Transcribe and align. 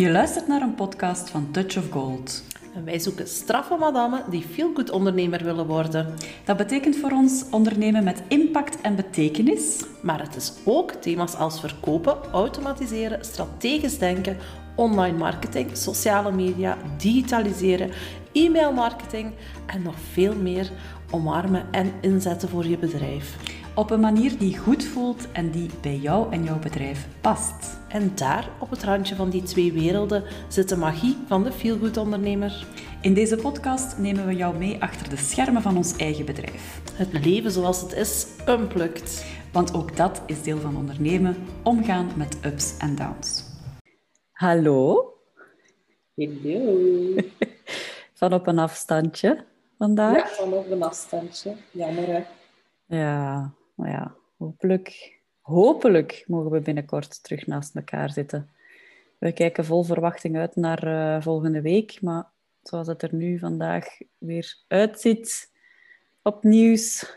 Je 0.00 0.10
luistert 0.10 0.46
naar 0.46 0.62
een 0.62 0.74
podcast 0.74 1.30
van 1.30 1.50
Touch 1.50 1.76
of 1.76 1.90
Gold. 1.90 2.44
En 2.74 2.84
wij 2.84 2.98
zoeken 2.98 3.28
straffe 3.28 3.76
madammen 3.76 4.24
die 4.30 4.42
feel-good 4.42 4.90
ondernemer 4.90 5.44
willen 5.44 5.66
worden. 5.66 6.14
Dat 6.44 6.56
betekent 6.56 6.96
voor 6.96 7.10
ons 7.10 7.44
ondernemen 7.50 8.04
met 8.04 8.22
impact 8.28 8.80
en 8.80 8.96
betekenis. 8.96 9.84
Maar 10.02 10.20
het 10.20 10.36
is 10.36 10.52
ook 10.64 10.92
thema's 10.92 11.34
als 11.34 11.60
verkopen, 11.60 12.16
automatiseren, 12.32 13.24
strategisch 13.24 13.98
denken, 13.98 14.36
online 14.76 15.16
marketing, 15.16 15.76
sociale 15.76 16.32
media, 16.32 16.76
digitaliseren, 16.96 17.90
e-mailmarketing 18.32 19.32
en 19.66 19.82
nog 19.82 19.94
veel 20.12 20.34
meer 20.34 20.70
omarmen 21.10 21.66
en 21.70 21.92
inzetten 22.00 22.48
voor 22.48 22.66
je 22.66 22.78
bedrijf. 22.78 23.36
Op 23.80 23.90
een 23.90 24.00
manier 24.00 24.38
die 24.38 24.58
goed 24.58 24.84
voelt 24.84 25.32
en 25.32 25.50
die 25.50 25.70
bij 25.82 25.96
jou 25.96 26.32
en 26.32 26.44
jouw 26.44 26.58
bedrijf 26.58 27.08
past. 27.20 27.80
En 27.88 28.14
daar, 28.14 28.48
op 28.58 28.70
het 28.70 28.82
randje 28.82 29.14
van 29.14 29.30
die 29.30 29.42
twee 29.42 29.72
werelden, 29.72 30.24
zit 30.48 30.68
de 30.68 30.76
magie 30.76 31.16
van 31.26 31.42
de 31.42 31.52
feelgood 31.52 31.96
ondernemer. 31.96 32.66
In 33.02 33.14
deze 33.14 33.36
podcast 33.36 33.98
nemen 33.98 34.26
we 34.26 34.36
jou 34.36 34.56
mee 34.56 34.82
achter 34.82 35.08
de 35.08 35.16
schermen 35.16 35.62
van 35.62 35.76
ons 35.76 35.96
eigen 35.96 36.24
bedrijf. 36.24 36.80
Het 36.94 37.24
leven 37.24 37.50
zoals 37.50 37.80
het 37.80 37.92
is, 37.92 38.26
unplugged. 38.48 39.26
Want 39.52 39.74
ook 39.74 39.96
dat 39.96 40.22
is 40.26 40.42
deel 40.42 40.58
van 40.58 40.76
ondernemen, 40.76 41.36
omgaan 41.62 42.10
met 42.16 42.38
ups 42.44 42.76
en 42.78 42.96
downs. 42.96 43.44
Hallo. 44.32 45.12
Hallo. 46.16 47.14
Van 48.20 48.32
op 48.32 48.46
een 48.46 48.58
afstandje 48.58 49.44
vandaag. 49.78 50.16
Ja, 50.16 50.26
van 50.26 50.52
op 50.52 50.70
een 50.70 50.82
afstandje. 50.82 51.54
Jammer 51.70 52.06
hè. 52.06 52.22
Ja, 52.86 53.52
maar 53.80 53.90
ja, 53.90 54.14
hopelijk, 54.36 55.18
hopelijk 55.40 56.24
mogen 56.26 56.50
we 56.50 56.60
binnenkort 56.60 57.22
terug 57.22 57.46
naast 57.46 57.74
elkaar 57.74 58.10
zitten. 58.10 58.50
We 59.18 59.32
kijken 59.32 59.64
vol 59.64 59.82
verwachting 59.82 60.36
uit 60.36 60.56
naar 60.56 60.86
uh, 60.86 61.22
volgende 61.22 61.60
week, 61.60 62.00
maar 62.00 62.26
zoals 62.62 62.86
het 62.86 63.02
er 63.02 63.14
nu 63.14 63.38
vandaag 63.38 63.86
weer 64.18 64.56
uitziet, 64.68 65.50
op 66.22 66.42
nieuws, 66.42 67.14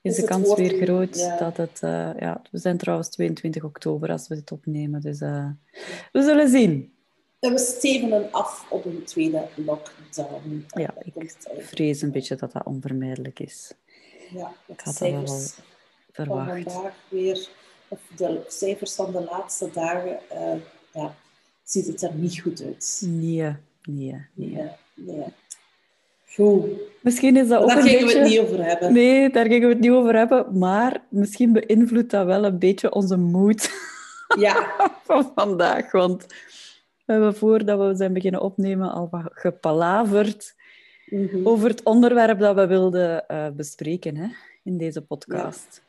is, 0.00 0.16
de 0.16 0.24
kans 0.24 0.54
weer 0.54 0.82
groot 0.82 1.18
ja. 1.18 1.36
dat 1.36 1.56
het... 1.56 1.80
Uh, 1.84 2.10
ja, 2.18 2.42
we 2.50 2.58
zijn 2.58 2.76
trouwens 2.76 3.08
22 3.08 3.64
oktober 3.64 4.10
als 4.10 4.28
we 4.28 4.34
dit 4.34 4.52
opnemen, 4.52 5.00
dus 5.00 5.20
uh, 5.20 5.48
we 6.12 6.22
zullen 6.22 6.48
zien. 6.48 6.92
En 7.40 7.52
we 7.52 7.58
stevenen 7.58 8.32
af 8.32 8.66
op 8.70 8.84
een 8.84 9.04
tweede 9.04 9.48
lockdown. 9.54 10.66
Ja, 10.66 10.94
ik 11.02 11.34
vrees 11.58 12.02
een 12.02 12.10
beetje 12.10 12.36
dat 12.36 12.52
dat 12.52 12.64
onvermijdelijk 12.64 13.40
is. 13.40 13.72
Ja, 14.34 14.52
Ik 14.66 14.80
had 14.80 14.98
dat 14.98 15.10
wel 15.10 15.26
van 15.26 15.38
verwacht. 16.12 16.62
vandaag 16.72 16.94
weer, 17.08 17.48
of 17.88 18.00
de 18.16 18.40
cijfers 18.48 18.94
van 18.94 19.12
de 19.12 19.24
laatste 19.30 19.70
dagen, 19.72 20.18
uh, 20.32 20.54
ja, 20.92 21.14
ziet 21.64 21.86
het 21.86 22.02
er 22.02 22.14
niet 22.14 22.40
goed 22.40 22.62
uit. 22.62 23.02
Nee, 23.04 23.40
nee, 23.82 24.26
nee. 24.34 24.54
Nee, 24.54 24.70
nee. 24.94 25.24
Goed. 26.26 26.66
Misschien 27.00 27.36
is 27.36 27.48
dat 27.48 27.62
ook 27.62 27.68
Daar 27.68 27.76
een 27.76 27.82
gingen 27.82 28.04
beetje... 28.04 28.18
we 28.18 28.24
het 28.24 28.30
niet 28.30 28.40
over 28.40 28.64
hebben. 28.64 28.92
Nee, 28.92 29.30
daar 29.30 29.46
gingen 29.46 29.68
we 29.68 29.74
het 29.74 29.82
niet 29.82 29.90
over 29.90 30.16
hebben. 30.16 30.58
Maar 30.58 31.02
misschien 31.08 31.52
beïnvloedt 31.52 32.10
dat 32.10 32.26
wel 32.26 32.44
een 32.44 32.58
beetje 32.58 32.92
onze 32.92 33.16
moed 33.16 33.70
Ja, 34.38 34.74
van 35.06 35.32
vandaag. 35.34 35.90
Want 35.92 36.26
we 37.04 37.12
hebben 37.12 37.34
voordat 37.36 37.78
we 37.78 37.96
zijn 37.96 38.12
beginnen 38.12 38.40
opnemen 38.40 38.92
al 38.92 39.08
wat 39.10 39.22
gepalaverd 39.32 40.54
Mhm. 41.06 41.46
over 41.46 41.68
het 41.68 41.82
onderwerp 41.82 42.38
dat 42.38 42.54
we 42.54 42.66
wilden 42.66 43.28
eh, 43.28 43.50
bespreken 43.50 44.16
hè, 44.16 44.26
in 44.62 44.78
deze 44.78 45.00
podcast. 45.00 45.82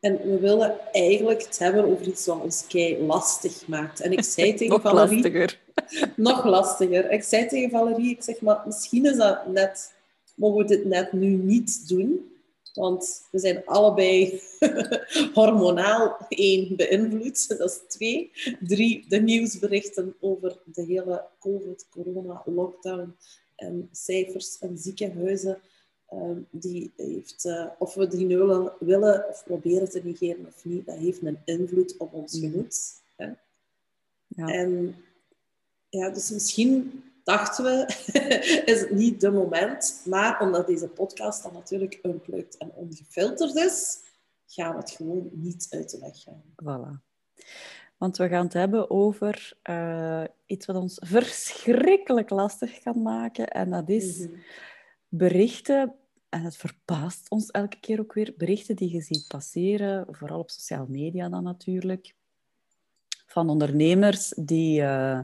En 0.00 0.16
we 0.16 0.38
willen 0.38 0.92
eigenlijk 0.92 1.42
het 1.42 1.58
hebben 1.58 1.84
over 1.84 2.06
iets 2.06 2.26
wat 2.26 2.42
ons 2.42 2.66
kei 2.66 3.02
lastig 3.02 3.66
maakt. 3.66 4.00
En 4.00 4.12
ik 4.12 4.22
zei 4.24 4.54
tegen 4.56 4.68
Nog 4.68 4.82
Valerie... 4.82 5.14
lastiger. 5.14 5.60
nog 6.16 6.44
lastiger. 6.44 7.10
Ik 7.10 7.22
zei 7.22 7.46
tegen 7.46 7.70
Valerie, 7.70 8.10
ik 8.10 8.22
zeg, 8.22 8.40
maar 8.40 8.62
misschien 8.66 9.04
is 9.06 9.16
dat 9.16 9.46
net, 9.46 9.92
mogen 10.34 10.58
we 10.58 10.64
dit 10.64 10.84
net 10.84 11.12
nu 11.12 11.28
niet 11.28 11.88
doen. 11.88 12.30
Want 12.74 13.28
we 13.30 13.38
zijn 13.38 13.62
allebei 13.64 14.40
hormonaal 15.34 16.16
één 16.28 16.76
beïnvloed. 16.76 17.58
Dat 17.58 17.70
is 17.70 17.80
twee. 17.88 18.30
Drie, 18.60 19.04
de 19.08 19.20
nieuwsberichten 19.20 20.14
over 20.20 20.56
de 20.64 20.82
hele 20.82 21.24
COVID, 21.40 21.86
corona, 21.90 22.42
lockdown 22.44 23.16
en 23.62 23.88
cijfers 23.92 24.58
en 24.58 24.78
ziekenhuizen. 24.78 25.60
ehm, 26.08 26.40
die 26.50 26.92
heeft, 26.96 27.44
eh, 27.44 27.66
of 27.78 27.94
we 27.94 28.06
die 28.08 28.26
nu 28.26 28.36
willen, 28.78 29.28
of 29.28 29.44
proberen 29.44 29.90
te 29.90 30.00
negeren 30.04 30.46
of 30.46 30.64
niet, 30.64 30.86
dat 30.86 30.96
heeft 30.96 31.22
een 31.22 31.38
invloed 31.44 31.96
op 31.96 32.12
ons 32.12 32.32
Mhm. 32.32 32.50
gemoed. 32.50 32.78
Hè? 33.16 33.30
Ja. 34.26 34.46
En 34.46 34.94
ja, 35.88 36.10
dus 36.10 36.30
misschien 36.30 37.02
dachten 37.24 37.64
we, 37.64 37.86
is 38.72 38.80
het 38.80 38.90
niet 38.90 39.20
de 39.20 39.30
moment. 39.30 40.02
Maar 40.04 40.40
omdat 40.40 40.66
deze 40.66 40.88
podcast 40.88 41.42
dan 41.42 41.52
natuurlijk 41.52 41.98
unplugged 42.02 42.56
en 42.56 42.72
ongefilterd 42.74 43.54
is, 43.56 43.98
gaan 44.46 44.72
we 44.74 44.80
het 44.80 44.90
gewoon 44.90 45.28
niet 45.32 45.66
uit 45.70 45.90
de 45.90 45.98
weg 45.98 46.22
gaan. 46.22 46.42
Voilà. 46.62 47.10
Want 48.02 48.16
we 48.16 48.28
gaan 48.28 48.44
het 48.44 48.52
hebben 48.52 48.90
over 48.90 49.52
eh, 49.62 50.24
iets 50.46 50.66
wat 50.66 50.76
ons 50.76 50.98
verschrikkelijk 51.04 52.30
lastig 52.30 52.78
kan 52.78 53.02
maken. 53.02 53.48
En 53.48 53.70
dat 53.70 53.88
is 53.88 54.18
Mhm. 54.18 54.30
berichten, 55.08 55.94
en 56.28 56.42
het 56.42 56.56
verbaast 56.56 57.30
ons 57.30 57.50
elke 57.50 57.80
keer 57.80 58.00
ook 58.00 58.12
weer, 58.12 58.34
berichten 58.36 58.76
die 58.76 58.92
je 58.92 59.00
ziet 59.00 59.24
passeren, 59.28 60.06
vooral 60.10 60.38
op 60.38 60.50
sociale 60.50 60.86
media 60.88 61.28
dan 61.28 61.42
natuurlijk, 61.42 62.14
van 63.26 63.48
ondernemers 63.48 64.28
die 64.36 64.80
eh, 64.82 65.18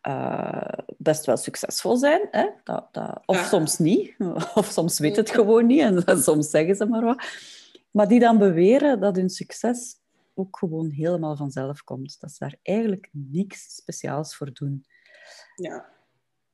eh, 0.00 0.78
best 0.96 1.26
wel 1.26 1.36
succesvol 1.36 1.96
zijn. 1.96 2.28
Hè? 2.30 2.46
Dat, 2.64 2.88
dat, 2.92 3.22
of 3.26 3.36
Ja. 3.36 3.44
soms 3.44 3.78
niet, 3.78 4.14
of 4.54 4.66
soms 4.66 4.98
weet 4.98 5.16
het 5.16 5.30
gewoon 5.30 5.66
niet, 5.66 5.80
en 5.80 6.18
soms 6.22 6.50
zeggen 6.50 6.76
ze 6.76 6.86
maar 6.86 7.04
wat. 7.04 7.24
Maar 7.90 8.08
die 8.08 8.20
dan 8.20 8.38
beweren 8.38 9.00
dat 9.00 9.16
hun 9.16 9.30
succes 9.30 10.02
ook 10.34 10.56
gewoon 10.58 10.90
helemaal 10.90 11.36
vanzelf 11.36 11.84
komt. 11.84 12.20
Dat 12.20 12.30
ze 12.30 12.36
daar 12.38 12.56
eigenlijk 12.62 13.08
niks 13.12 13.74
speciaals 13.74 14.36
voor 14.36 14.52
doen. 14.52 14.84
Ja. 15.56 15.92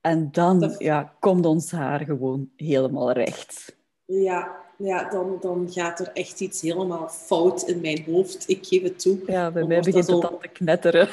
En 0.00 0.32
dan 0.32 0.60
Dat- 0.60 0.78
ja, 0.78 1.14
komt 1.20 1.46
ons 1.46 1.70
haar 1.70 2.00
gewoon 2.00 2.50
helemaal 2.56 3.12
recht. 3.12 3.76
Ja, 4.04 4.56
ja 4.78 5.08
dan, 5.08 5.38
dan 5.40 5.72
gaat 5.72 6.00
er 6.00 6.10
echt 6.12 6.40
iets 6.40 6.60
helemaal 6.60 7.08
fout 7.08 7.62
in 7.62 7.80
mijn 7.80 8.04
hoofd. 8.04 8.48
Ik 8.48 8.66
geef 8.66 8.82
het 8.82 8.98
toe. 8.98 9.18
Ja, 9.26 9.50
bij 9.50 9.64
mij 9.64 9.80
begint 9.80 10.06
dat 10.06 10.22
het 10.22 10.30
dan 10.30 10.40
te 10.40 10.48
knetteren. 10.48 11.08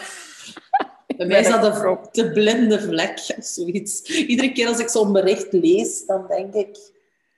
Bij 1.17 1.28
mij 1.28 1.39
is 1.39 1.47
dat 1.47 1.61
de, 1.61 2.07
de 2.11 2.31
blinde 2.31 2.81
vlek 2.81 3.34
of 3.38 3.45
zoiets. 3.45 4.01
Iedere 4.01 4.51
keer 4.51 4.67
als 4.67 4.79
ik 4.79 4.89
zo'n 4.89 5.11
bericht 5.11 5.53
lees, 5.53 6.05
dan 6.05 6.28
denk 6.28 6.53
ik... 6.53 6.95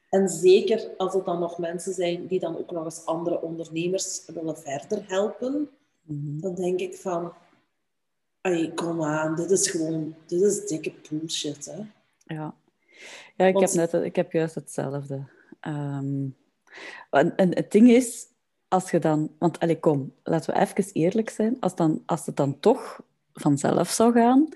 En 0.10 0.30
zeker 0.30 0.90
als 0.98 1.14
het 1.14 1.26
dan 1.26 1.40
nog 1.40 1.58
mensen 1.58 1.94
zijn 1.94 2.28
die 2.28 2.40
dan 2.40 2.58
ook 2.58 2.72
nog 2.72 2.84
eens 2.84 3.06
andere 3.06 3.42
ondernemers 3.42 4.26
willen 4.34 4.58
verder 4.58 5.04
helpen, 5.08 5.70
Mhm. 6.02 6.40
dan 6.40 6.56
denk 6.56 6.80
ik 6.80 6.96
van... 6.96 7.34
Ai, 8.42 8.74
kom 8.74 9.04
aan, 9.04 9.36
dit 9.36 9.52
is 9.52 9.70
gewoon... 9.70 10.16
Dit 10.26 10.42
is 10.42 10.66
dikke 10.68 10.94
bullshit, 11.10 11.66
hè. 11.66 11.78
Ja, 12.36 12.54
ja 13.36 13.46
ik, 13.46 13.54
Want- 13.54 13.74
heb 13.74 13.92
net, 13.92 14.04
ik 14.04 14.16
heb 14.16 14.32
juist 14.32 14.56
hetzelfde. 14.56 15.24
Ehm, 15.60 16.26
en, 17.10 17.36
en 17.36 17.56
het 17.56 17.72
ding 17.72 17.90
is, 17.90 18.26
als 18.68 18.92
je 18.92 19.00
dan... 19.00 19.32
Want 19.40 19.60
allee, 19.60 19.80
kom, 19.80 20.14
laten 20.24 20.54
we 20.54 20.60
even 20.60 20.94
eerlijk 20.94 21.30
zijn. 21.30 21.58
Als, 21.60 21.76
dan, 21.76 22.04
als 22.06 22.26
het 22.26 22.36
dan 22.36 22.60
toch 22.60 23.02
vanzelf 23.34 23.90
zou 23.90 24.14
gaan, 24.14 24.48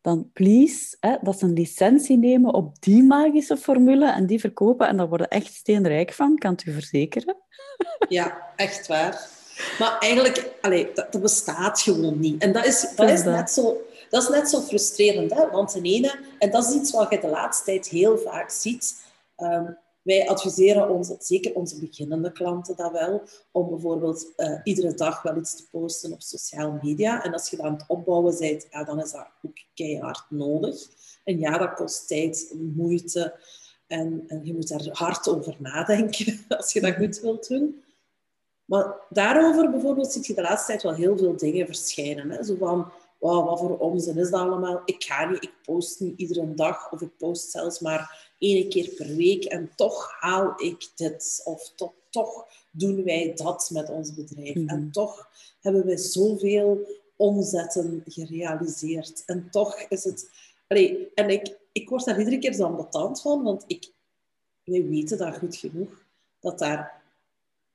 dan 0.00 0.30
please, 0.32 0.96
hè, 1.00 1.16
dat 1.22 1.38
ze 1.38 1.44
een 1.44 1.52
licentie 1.52 2.18
nemen 2.18 2.54
op 2.54 2.80
die 2.80 3.02
magische 3.02 3.56
formule 3.56 4.12
en 4.12 4.26
die 4.26 4.40
verkopen 4.40 4.88
en 4.88 4.96
daar 4.96 5.08
worden 5.08 5.28
echt 5.28 5.54
steenrijk 5.54 6.12
van, 6.12 6.38
kan 6.38 6.50
het 6.52 6.64
u 6.64 6.72
verzekeren. 6.72 7.36
Ja, 8.08 8.42
echt 8.56 8.86
waar. 8.86 9.28
Maar 9.78 9.98
eigenlijk, 9.98 10.50
allee, 10.60 10.90
dat, 10.94 11.12
dat 11.12 11.22
bestaat 11.22 11.80
gewoon 11.80 12.20
niet. 12.20 12.42
En 12.42 12.52
dat 12.52 12.64
is, 12.66 12.80
dat 12.80 12.96
Dat 12.96 13.10
is 13.10 13.22
dat. 13.22 13.34
net, 13.34 13.50
zo, 13.50 13.76
dat 14.10 14.22
is 14.22 14.28
net 14.28 14.48
zo 14.48 14.60
frustrerend. 14.60 15.34
Hè? 15.34 15.50
Want 15.50 15.70
ten 15.72 15.82
ene, 15.84 16.14
en 16.38 16.50
dat 16.50 16.68
is 16.68 16.74
iets 16.74 16.90
wat 16.92 17.10
je 17.10 17.20
de 17.20 17.26
laatste 17.28 17.64
tijd 17.64 17.88
heel 17.88 18.18
vaak 18.18 18.50
ziet. 18.50 18.94
ehm, 19.36 19.64
wij 20.02 20.28
adviseren 20.28 20.88
ons, 20.90 21.14
zeker 21.18 21.54
onze 21.54 21.78
beginnende 21.78 22.32
klanten, 22.32 22.76
dat 22.76 22.92
wel, 22.92 23.22
om 23.52 23.68
bijvoorbeeld 23.68 24.32
eh, 24.36 24.60
iedere 24.64 24.94
dag 24.94 25.22
wel 25.22 25.36
iets 25.36 25.56
te 25.56 25.68
posten 25.70 26.12
op 26.12 26.22
sociale 26.22 26.78
media. 26.82 27.24
En 27.24 27.32
als 27.32 27.50
je 27.50 27.56
dat 27.56 27.66
aan 27.66 27.72
het 27.72 27.84
opbouwen 27.88 28.38
bent, 28.38 28.66
ja, 28.70 28.84
dan 28.84 29.00
is 29.00 29.12
dat 29.12 29.26
ook 29.42 29.56
keihard 29.74 30.30
nodig. 30.30 30.78
En 31.24 31.38
ja, 31.38 31.58
dat 31.58 31.74
kost 31.74 32.08
tijd, 32.08 32.54
moeite. 32.74 33.40
En, 33.86 34.24
en 34.26 34.44
je 34.44 34.54
moet 34.54 34.68
daar 34.68 34.88
hard 34.92 35.28
over 35.28 35.56
nadenken 35.58 36.44
als 36.58 36.72
je 36.72 36.80
dat 36.80 36.94
goed 36.94 37.20
wilt 37.20 37.48
doen. 37.48 37.82
Maar 38.64 38.94
daarover 39.10 39.70
bijvoorbeeld 39.70 40.12
zie 40.12 40.22
je 40.26 40.34
de 40.34 40.42
laatste 40.42 40.66
tijd 40.66 40.82
wel 40.82 40.94
heel 40.94 41.18
veel 41.18 41.36
dingen 41.36 41.66
verschijnen. 41.66 42.30
Hè? 42.30 42.44
Zo 42.44 42.56
van, 42.56 42.92
wauw, 43.18 43.44
wat 43.44 43.58
voor 43.58 43.78
onzin 43.78 44.18
is 44.18 44.30
dat 44.30 44.40
allemaal? 44.40 44.82
Ik 44.84 45.04
ga 45.04 45.30
niet, 45.30 45.42
ik 45.42 45.52
post 45.62 46.00
niet 46.00 46.18
iedere 46.18 46.54
dag 46.54 46.92
of 46.92 47.00
ik 47.00 47.16
post 47.16 47.50
zelfs 47.50 47.80
maar 47.80 48.32
één 48.38 48.68
keer 48.68 48.88
per 48.88 49.16
week 49.16 49.44
en 49.44 49.70
toch 49.76 50.16
haal 50.20 50.52
ik 50.56 50.90
dit 50.94 51.40
of 51.44 51.72
toch, 51.74 51.92
toch 52.10 52.46
doen 52.70 53.04
wij 53.04 53.32
dat 53.34 53.70
met 53.72 53.90
ons 53.90 54.14
bedrijf. 54.14 54.54
Mhm. 54.54 54.68
En 54.68 54.90
toch 54.92 55.28
hebben 55.60 55.86
wij 55.86 55.96
zoveel 55.96 56.86
omzetten 57.16 58.02
gerealiseerd. 58.06 59.22
En 59.26 59.48
toch 59.50 59.80
is 59.80 60.04
het... 60.04 60.30
Allee, 60.68 61.08
en 61.14 61.30
ik, 61.30 61.58
ik 61.72 61.88
word 61.88 62.04
daar 62.04 62.18
iedere 62.18 62.38
keer 62.38 62.52
zo 62.52 62.64
ambetant 62.64 63.20
van, 63.20 63.42
want 63.42 63.64
ik, 63.66 63.92
wij 64.64 64.88
weten 64.88 65.18
dat 65.18 65.38
goed 65.38 65.56
genoeg, 65.56 66.04
dat 66.40 66.58
daar, 66.58 67.02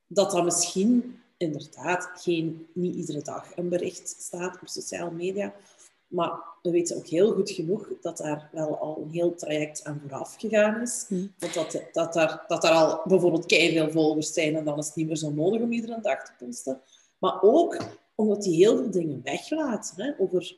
dat, 0.08 0.32
dat 0.32 0.44
misschien 0.44 1.23
inderdaad 1.44 2.10
geen, 2.16 2.68
niet 2.74 2.96
iedere 2.96 3.22
dag 3.22 3.58
een 3.58 3.70
bericht 3.70 4.16
staat 4.20 4.62
op 4.62 4.68
sociale 4.68 5.12
media, 5.12 5.54
maar 6.08 6.40
we 6.62 6.72
weten 6.72 6.98
ook 6.98 7.08
heel 7.08 7.34
goed 7.34 7.50
genoeg 7.50 7.88
dat 8.02 8.18
daar 8.18 8.50
wel 8.52 8.78
al 8.78 9.02
een 9.04 9.12
heel 9.12 9.36
traject 9.36 9.84
aan 9.84 10.02
vooraf 10.02 10.36
gegaan 10.40 10.82
is. 10.82 11.06
Want 11.40 11.54
dat, 11.54 11.82
dat, 11.92 12.14
daar, 12.14 12.44
dat 12.48 12.62
daar 12.62 12.72
al 12.72 13.02
bijvoorbeeld 13.06 13.54
veel 13.54 13.92
volgers 13.92 14.34
zijn 14.34 14.56
en 14.56 14.66
dan 14.66 14.78
is 14.78 14.86
het 14.86 14.96
niet 14.96 15.08
meer 15.08 15.16
zo 15.16 15.32
nodig 15.32 15.62
om 15.62 15.72
iedere 15.72 16.02
dag 16.02 16.24
te 16.24 16.46
posten. 16.46 16.82
Maar 17.18 17.42
ook 17.42 17.78
omdat 18.16 18.44
die 18.44 18.56
heel 18.56 18.78
veel 18.78 18.92
dingen 18.92 19.22
weglaten 19.24 20.04
hè, 20.04 20.12
over 20.18 20.56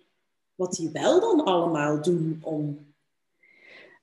wat 0.55 0.73
die 0.73 0.89
wel 0.89 1.19
dan 1.19 1.43
allemaal 1.43 2.01
doen 2.01 2.39
om... 2.43 2.84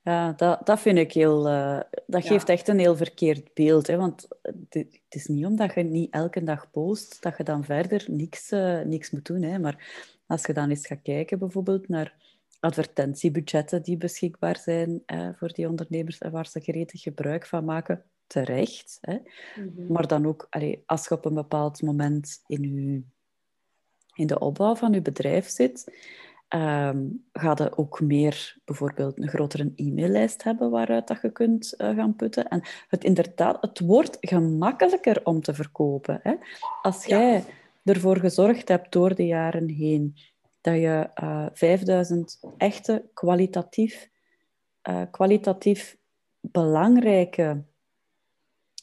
Ja, 0.02 0.32
dat, 0.32 0.66
dat 0.66 0.81
vind 0.81 0.99
ik 0.99 1.12
heel... 1.12 1.49
Uh, 1.49 1.81
dat 2.06 2.26
geeft 2.26 2.49
echt 2.49 2.69
een 2.69 2.78
heel 2.78 2.96
verkeerd 2.96 3.54
beeld. 3.54 3.87
Hè, 3.87 3.96
want 3.96 4.28
het 4.69 5.00
is 5.08 5.26
niet 5.26 5.46
omdat 5.46 5.75
je 5.75 5.82
niet 5.82 6.12
elke 6.12 6.44
dag 6.44 6.70
post, 6.70 7.22
dat 7.22 7.37
je 7.37 7.44
dan 7.44 7.64
verder 7.64 8.04
niks, 8.06 8.52
uh, 8.52 8.81
niks 8.81 9.10
moet 9.10 9.26
doen. 9.26 9.43
Hè. 9.43 9.58
Maar 9.58 10.10
als 10.26 10.46
je 10.46 10.52
dan 10.52 10.70
eens 10.70 10.87
gaat 10.87 11.02
kijken 11.02 11.38
bijvoorbeeld 11.38 11.88
naar 11.88 12.14
advertentiebudgetten 12.60 13.82
die 13.82 13.96
beschikbaar 13.96 14.58
zijn 14.58 15.02
eh, 15.06 15.28
voor 15.34 15.52
die 15.52 15.69
ondernemers 15.69 16.19
en 16.19 16.31
waar 16.31 16.46
ze 16.46 16.60
gretig 16.60 17.02
gebruik 17.02 17.46
van 17.46 17.64
maken, 17.64 18.05
terecht. 18.26 18.98
Hè. 19.00 19.16
Mhm. 19.56 19.93
Maar 19.93 20.06
dan 20.06 20.26
ook, 20.26 20.46
allee, 20.50 20.82
als 20.87 21.08
je 21.08 21.14
op 21.14 21.25
een 21.25 21.34
bepaald 21.34 21.82
moment 21.82 22.43
in, 22.46 22.62
je, 22.62 23.02
in 24.14 24.26
de 24.26 24.38
opbouw 24.38 24.75
van 24.75 24.93
je 24.93 25.02
bedrijf 25.02 25.48
zit, 25.48 25.93
um, 26.54 27.25
ga 27.32 27.54
je 27.56 27.76
ook 27.76 28.00
meer 28.00 28.56
bijvoorbeeld 28.64 29.19
een 29.19 29.28
grotere 29.28 29.72
e-maillijst 29.76 30.43
hebben 30.43 30.70
waaruit 30.70 31.06
dat 31.06 31.19
je 31.22 31.31
kunt 31.31 31.75
uh, 31.78 31.96
gaan 31.96 32.16
putten. 32.16 32.49
En 32.49 32.62
het, 32.88 33.04
inderdaad, 33.04 33.58
het 33.60 33.81
wordt 33.81 34.16
gemakkelijker 34.20 35.20
om 35.25 35.40
te 35.40 35.54
verkopen. 35.54 36.20
Hè. 36.22 36.34
Als 36.82 37.04
jij 37.04 37.44
ervoor 37.84 38.16
gezorgd 38.16 38.69
hebt 38.69 38.93
door 38.93 39.14
de 39.14 39.26
jaren 39.26 39.69
heen 39.69 40.16
dat 40.60 40.75
je 40.75 41.10
uh, 41.22 41.44
eh, 41.44 41.46
5000 41.52 42.40
echte 42.56 43.05
kwalitatief, 43.14 44.10
uh, 44.88 45.02
kwalitatief 45.10 45.96
belangrijke 46.40 47.64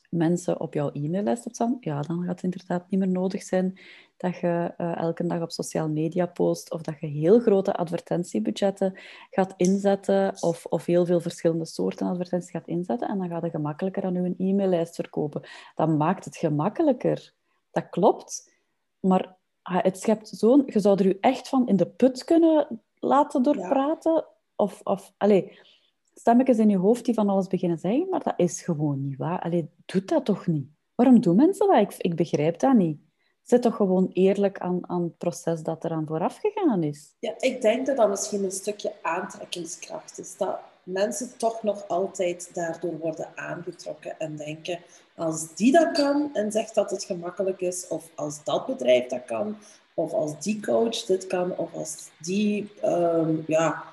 mensen 0.10 0.60
op 0.60 0.74
jouw 0.74 0.90
e-maillijst 0.94 1.44
hebt 1.44 1.56
staan, 1.56 1.78
ja, 1.80 2.02
dan 2.02 2.20
gaat 2.20 2.42
het 2.42 2.44
inderdaad 2.44 2.90
niet 2.90 3.00
meer 3.00 3.10
nodig 3.10 3.44
zijn 3.44 3.80
dat 4.18 4.38
je 4.38 4.74
uh, 4.78 4.98
elke 4.98 5.28
dag 5.28 5.42
op 5.42 5.52
sociale 5.52 5.90
media 5.90 6.26
post 6.26 6.72
of 6.72 6.82
dat 6.82 7.00
je 7.00 7.08
heel 7.08 7.40
grote 7.40 7.74
advertentiebudgetten 7.74 9.00
gaat 9.30 9.54
inzetten 9.58 10.34
of, 10.40 10.66
of 10.66 10.86
heel 10.86 11.06
veel 11.06 11.20
verschillende 11.22 11.66
soorten 11.66 12.08
advertenties 12.08 12.52
gaat 12.52 12.68
inzetten 12.68 13.08
en 13.08 13.18
dan 13.18 13.30
gaat 13.30 13.44
je 13.44 13.50
gemakkelijker 13.50 14.04
aan 14.04 14.14
je 14.14 14.36
e-maillijst 14.38 14.96
verkopen. 14.96 15.42
Dat 15.76 15.90
maakt 15.90 16.26
het 16.26 16.38
gemakkelijker. 16.38 17.34
Dat 17.72 17.90
klopt. 17.90 18.54
Maar 19.00 19.38
het 19.62 20.00
schept 20.00 20.28
zo'n... 20.28 20.64
Je 20.66 20.80
zou 20.80 21.00
er 21.00 21.06
u 21.06 21.18
echt 21.22 21.50
van 21.50 21.68
in 21.68 21.76
de 21.76 21.88
put 21.88 22.24
kunnen 22.24 22.82
laten 23.00 23.44
doorpraten. 23.44 24.14
Ja. 24.14 24.28
Of, 24.56 24.82
of 24.84 25.14
allez, 25.18 25.79
stemmetjes 26.20 26.58
in 26.58 26.70
je 26.70 26.78
hoofd 26.78 27.06
die 27.06 27.14
van 27.14 27.30
alles 27.30 27.48
beginnen 27.48 27.78
zeggen, 27.78 28.08
maar 28.10 28.24
dat 28.24 28.34
is 28.38 28.62
gewoon 28.62 29.02
niet 29.02 29.18
waar. 29.18 29.40
Allee, 29.40 29.70
doet 29.86 30.08
dat 30.08 30.26
toch 30.26 30.48
niet? 30.48 30.68
Waarom 30.96 31.22
doen 31.22 31.36
mensen 31.36 31.68
dat? 31.68 31.80
Ik, 31.80 31.96
ik 31.98 32.16
begrijp 32.16 32.60
dat 32.60 32.74
niet. 32.74 33.00
Zit 33.44 33.62
toch 33.62 33.76
gewoon 33.76 34.10
eerlijk 34.14 34.60
aan, 34.60 34.90
aan 34.90 35.04
het 35.04 35.18
proces 35.18 35.64
dat 35.64 35.84
eraan 35.84 36.08
vooraf 36.08 36.38
gegaan 36.38 36.84
is? 36.84 37.16
Ja, 37.20 37.34
ik 37.40 37.62
denk 37.62 37.86
dat 37.86 37.98
dat 37.98 38.10
misschien 38.10 38.44
een 38.44 38.52
stukje 38.52 38.94
aantrekkingskracht 39.02 40.20
is. 40.20 40.38
Dat 40.38 40.60
mensen 40.84 41.38
toch 41.38 41.64
nog 41.64 41.88
altijd 41.88 42.50
daardoor 42.54 42.98
worden 42.98 43.28
aangetrokken 43.36 44.20
en 44.20 44.36
denken, 44.36 44.80
als 45.16 45.56
die 45.56 45.72
dat 45.72 45.92
kan 45.92 46.30
en 46.34 46.52
zegt 46.52 46.76
dat 46.76 46.92
het 46.92 47.04
gemakkelijk 47.04 47.62
is, 47.62 47.88
of 47.88 48.10
als 48.16 48.44
dat 48.44 48.66
bedrijf 48.66 49.08
dat 49.08 49.26
kan, 49.26 49.58
of 49.94 50.14
als 50.14 50.40
die 50.40 50.62
coach 50.62 51.06
dit 51.06 51.28
kan, 51.28 51.58
of 51.58 51.74
als 51.74 52.10
die 52.20 52.72
ehm, 52.82 53.36
ja, 53.48 53.84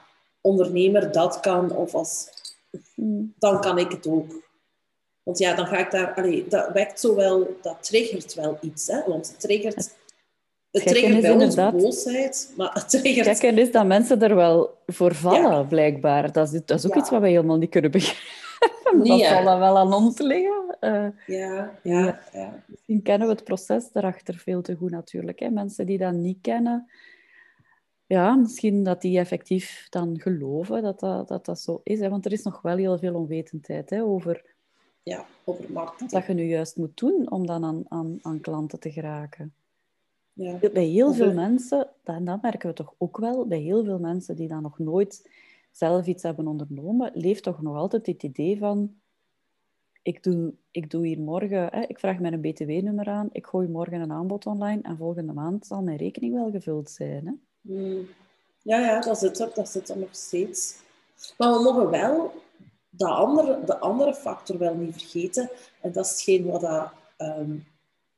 ondernemer 0.46 1.12
dat 1.12 1.40
kan, 1.40 1.76
of 1.76 1.94
als, 1.94 2.28
dan 3.38 3.60
kan 3.60 3.78
ik 3.78 3.90
het 3.90 4.06
ook. 4.06 4.44
Want 5.22 5.38
ja, 5.38 5.54
dan 5.54 5.66
ga 5.66 5.78
ik 5.78 5.90
daar, 5.90 6.14
allee, 6.14 6.46
dat 6.48 6.72
wekt 6.72 7.00
zo 7.00 7.14
wel, 7.14 7.56
dat 7.62 7.76
triggert 7.80 8.34
wel 8.34 8.58
iets, 8.60 8.86
hè? 8.86 9.02
want 9.06 9.28
het 9.28 9.40
triggert 9.40 9.94
het 10.70 10.86
triggert 10.86 11.20
bij 11.20 11.32
ons 11.32 11.54
boosheid, 11.54 12.52
maar 12.56 12.70
het 12.72 12.88
triggert... 12.88 13.38
Kijk, 13.38 13.56
is 13.56 13.72
dat 13.72 13.86
mensen 13.86 14.22
er 14.22 14.34
wel 14.34 14.78
voor 14.86 15.14
vallen, 15.14 15.66
blijkbaar. 15.66 16.32
Dat 16.32 16.52
is, 16.52 16.60
dat 16.64 16.78
is 16.78 16.86
ook 16.86 16.96
iets 16.96 17.10
wat 17.10 17.20
wij 17.20 17.30
helemaal 17.30 17.56
niet 17.56 17.70
kunnen 17.70 17.90
begrijpen. 17.90 18.24
dat 19.08 19.20
zal 19.20 19.44
dan 19.44 19.58
wel 19.58 19.78
aan 19.78 19.92
ons 19.92 20.18
liggen. 20.18 20.76
Uh, 20.80 21.06
ja, 21.26 21.78
ja, 21.82 22.20
ja. 22.32 22.62
Misschien 22.66 23.02
kennen 23.02 23.28
we 23.28 23.34
het 23.34 23.44
proces 23.44 23.92
daarachter 23.92 24.34
veel 24.34 24.62
te 24.62 24.74
goed 24.74 24.90
natuurlijk. 24.90 25.38
Hè. 25.38 25.50
Mensen 25.50 25.86
die 25.86 25.98
dat 25.98 26.12
niet 26.12 26.38
kennen, 26.40 26.90
ja, 28.06 28.34
misschien 28.34 28.84
dat 28.84 29.00
die 29.00 29.18
effectief 29.18 29.86
dan 29.90 30.20
geloven 30.20 30.82
dat 30.82 31.00
dat, 31.00 31.28
dat, 31.28 31.44
dat 31.44 31.60
zo 31.60 31.80
is. 31.82 32.00
Hè. 32.00 32.08
Want 32.08 32.24
er 32.24 32.32
is 32.32 32.42
nog 32.42 32.62
wel 32.62 32.76
heel 32.76 32.98
veel 32.98 33.14
onwetendheid 33.14 33.90
hè, 33.90 34.02
over, 34.02 34.44
ja, 35.02 35.26
over 35.44 35.72
marketing. 35.72 36.10
wat 36.10 36.26
je 36.26 36.32
nu 36.32 36.44
juist 36.44 36.76
moet 36.76 36.96
doen 36.96 37.30
om 37.30 37.46
dan 37.46 37.64
aan, 37.64 37.84
aan, 37.88 38.18
aan 38.22 38.40
klanten 38.40 38.80
te 38.80 38.90
geraken. 38.90 39.54
Ja. 40.32 40.58
Bij 40.72 40.84
heel 40.84 41.14
veel 41.14 41.32
mensen, 41.32 41.88
en 42.04 42.24
dat 42.24 42.42
merken 42.42 42.68
we 42.68 42.74
toch 42.74 42.94
ook 42.98 43.18
wel, 43.18 43.46
bij 43.46 43.60
heel 43.60 43.84
veel 43.84 43.98
mensen 43.98 44.36
die 44.36 44.48
dan 44.48 44.62
nog 44.62 44.78
nooit 44.78 45.30
zelf 45.70 46.06
iets 46.06 46.22
hebben 46.22 46.46
ondernomen, 46.46 47.10
leeft 47.14 47.42
toch 47.42 47.62
nog 47.62 47.76
altijd 47.76 48.06
het 48.06 48.22
idee 48.22 48.58
van 48.58 48.94
ik 50.02 50.22
doe, 50.22 50.54
ik 50.70 50.90
doe 50.90 51.06
hier 51.06 51.20
morgen, 51.20 51.68
hè, 51.70 51.80
ik 51.80 51.98
vraag 51.98 52.18
mijn 52.18 52.40
btw-nummer 52.40 53.08
aan, 53.08 53.28
ik 53.32 53.46
gooi 53.46 53.68
morgen 53.68 54.00
een 54.00 54.12
aanbod 54.12 54.46
online 54.46 54.82
en 54.82 54.96
volgende 54.96 55.32
maand 55.32 55.66
zal 55.66 55.82
mijn 55.82 55.96
rekening 55.96 56.34
wel 56.34 56.50
gevuld 56.50 56.90
zijn. 56.90 57.26
Hè? 57.26 57.32
Hmm. 57.66 58.08
Ja, 58.62 58.80
ja, 58.80 59.00
dat 59.00 59.18
zit 59.18 59.40
er, 59.40 59.50
dat 59.54 59.68
zit 59.68 59.88
er 59.88 59.98
nog 59.98 60.08
steeds. 60.12 60.74
Maar 61.38 61.52
we 61.52 61.62
mogen 61.62 61.90
wel 61.90 62.32
de 62.88 63.06
andere, 63.06 63.64
de 63.64 63.78
andere 63.78 64.14
factor 64.14 64.58
wel 64.58 64.74
niet 64.74 64.92
vergeten. 64.92 65.50
En 65.80 65.92
dat 65.92 66.04
is 66.04 66.10
hetgeen 66.10 66.50
wat 66.50 66.60
dat, 66.60 66.90
um, 67.18 67.66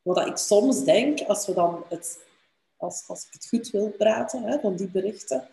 wat 0.03 0.27
ik 0.27 0.37
soms 0.37 0.85
denk, 0.85 1.21
als, 1.21 1.47
we 1.47 1.55
dan 1.55 1.85
het, 1.89 2.19
als, 2.77 3.05
als 3.07 3.27
ik 3.27 3.33
het 3.33 3.49
goed 3.49 3.71
wil 3.71 3.89
praten, 3.89 4.43
hè, 4.43 4.61
van 4.61 4.77
die 4.77 4.89
berichten, 4.89 5.49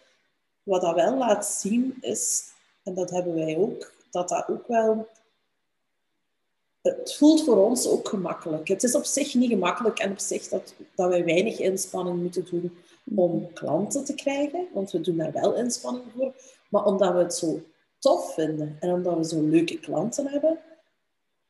wat 0.64 0.82
dat 0.82 0.96
wel 0.96 1.18
laat 1.18 1.46
zien 1.46 1.98
is, 2.02 2.44
en 2.84 2.94
dat 2.94 3.10
hebben 3.10 3.36
wij 3.36 3.58
ook, 3.58 3.94
dat 4.12 4.30
dat 4.30 4.48
ook 4.48 4.68
wel... 4.68 5.08
Het 6.82 7.16
voelt 7.16 7.44
voor 7.44 7.58
ons 7.58 7.88
ook 7.88 8.10
gemakkelijk. 8.10 8.68
Het 8.68 8.84
is 8.84 8.96
op 8.96 9.06
zich 9.06 9.34
niet 9.34 9.50
gemakkelijk 9.50 10.00
en 10.00 10.12
op 10.12 10.20
zich 10.20 10.48
dat, 10.48 10.74
dat 10.96 11.10
wij 11.10 11.26
weinig 11.26 11.60
inspanning 11.60 12.22
moeten 12.22 12.46
doen 12.46 12.78
om 13.16 13.54
klanten 13.54 14.06
te 14.06 14.16
krijgen, 14.16 14.68
want 14.74 14.92
we 14.92 15.02
doen 15.02 15.18
daar 15.18 15.32
wel 15.32 15.56
inspanning 15.56 16.06
voor. 16.16 16.34
Maar 16.70 16.86
omdat 16.86 17.14
we 17.14 17.20
het 17.20 17.34
zo 17.34 17.62
tof 18.00 18.34
vinden 18.34 18.78
en 18.80 18.94
omdat 18.94 19.18
we 19.18 19.26
zo 19.26 19.42
leuke 19.42 19.80
klanten 19.80 20.28
hebben, 20.28 20.60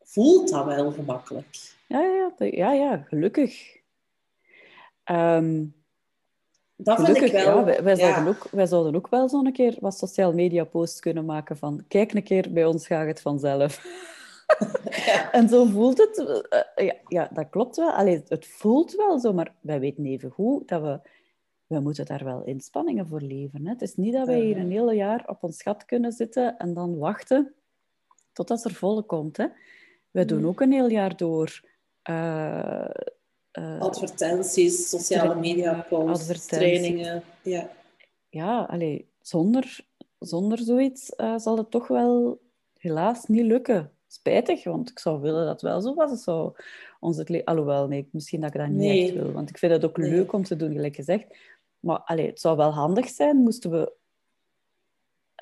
voelt 0.04 0.50
dat 0.50 0.66
wel 0.66 0.92
gemakkelijk. 0.92 1.74
Ja, 1.88 2.02
ja, 2.02 2.34
ja, 2.38 2.72
ja 2.72 2.98
gelukkig. 2.98 3.78
Um, 5.12 5.74
dat 6.76 7.06
vind 7.06 7.22
ik 7.22 7.32
wel. 7.32 7.68
Ja, 7.68 7.84
wij, 7.84 7.96
Zouden 7.96 8.28
ook, 8.28 8.48
wij 8.52 8.66
zouden 8.66 8.96
ook 8.96 9.08
wel 9.08 9.30
zo'n 9.30 9.52
keer 9.52 9.78
wat 9.80 9.98
social 9.98 10.34
media 10.34 10.64
posts 10.64 11.00
kunnen 11.00 11.26
maken 11.26 11.58
van 11.58 11.84
kijk 11.88 12.14
een 12.14 12.24
keer, 12.24 12.54
bij 12.54 12.66
ons 12.66 12.88
gaat 12.88 13.08
het 13.08 13.22
vanzelf. 13.22 13.80
En 15.32 15.50
zo 15.50 15.66
voelt 15.66 15.98
het. 15.98 16.18
Uh, 16.18 16.86
ja, 16.86 16.94
ja, 17.08 17.30
dat 17.34 17.50
klopt 17.50 17.76
wel. 17.76 17.92
Allee, 17.92 18.24
het 18.28 18.46
voelt 18.46 18.96
wel 18.96 19.20
zo, 19.20 19.34
maar 19.34 19.54
wij 19.62 19.80
weten 19.80 20.06
even 20.06 20.32
goed 20.32 20.68
dat 20.68 20.82
we... 20.82 21.00
We 21.68 21.80
moeten 21.80 22.06
daar 22.06 22.24
wel 22.24 22.44
inspanningen 22.44 23.08
voor 23.08 23.22
leveren. 23.22 23.66
Hè. 23.66 23.72
Het 23.72 23.82
is 23.82 23.96
niet 23.96 24.14
dat 24.14 24.28
wij 24.28 24.42
hier 24.42 24.58
een 24.58 24.72
hele 24.72 24.96
jaar 24.96 25.24
op 25.28 25.44
ons 25.44 25.62
gat 25.62 25.86
kunnen 25.86 26.12
zitten 26.12 26.58
en 26.58 26.74
dan 26.74 26.98
wachten 26.98 27.54
totdat 28.34 28.66
er 28.66 28.74
volle 28.74 29.02
komt. 29.02 29.38
Hè. 29.38 29.46
Wij 30.12 30.26
doen 30.26 30.40
mm. 30.40 30.48
ook 30.48 30.62
een 30.62 30.72
heel 30.72 30.90
jaar 30.90 31.18
door... 31.18 31.62
Uh, 32.10 32.90
uh, 33.54 33.80
advertenties, 33.80 34.90
sociale 34.90 35.36
media 35.36 35.86
posts, 35.90 36.46
trainingen. 36.46 37.24
Ja, 37.42 37.70
ja 38.30 38.64
allee, 38.64 39.10
zonder, 39.22 39.86
zonder 40.20 40.58
zoiets 40.58 41.14
uh, 41.18 41.38
zal 41.38 41.58
het 41.58 41.72
toch 41.72 41.88
wel 41.88 42.40
helaas 42.78 43.26
niet 43.26 43.46
lukken. 43.46 43.92
Spijtig, 44.08 44.64
want 44.64 44.90
ik 44.90 45.00
zou 45.00 45.22
willen 45.22 45.46
dat 45.46 45.52
het 45.52 45.62
wel 45.62 45.82
zo 45.82 45.94
was. 45.94 46.12
Het 46.12 46.20
zou 46.20 46.54
het 47.00 47.46
Alhoewel, 47.46 47.88
nee, 47.88 48.08
misschien 48.12 48.42
dat 48.42 48.54
ik 48.54 48.60
dat 48.60 48.70
niet 48.70 49.04
echt 49.04 49.14
wil. 49.14 49.32
Want 49.32 49.50
ik 49.50 49.58
vind 49.58 49.72
het 49.72 49.86
ook 49.86 49.98
leuk 49.98 50.34
om 50.34 50.44
te 50.44 50.56
doen, 50.56 50.72
gelijk 50.72 50.96
gezegd. 50.96 51.26
Maar 51.86 52.00
allee, 52.00 52.28
het 52.28 52.40
zou 52.40 52.58
wel 52.58 52.72
handig 52.72 53.10
zijn, 53.10 53.38
moesten 53.38 53.72
we 53.72 53.92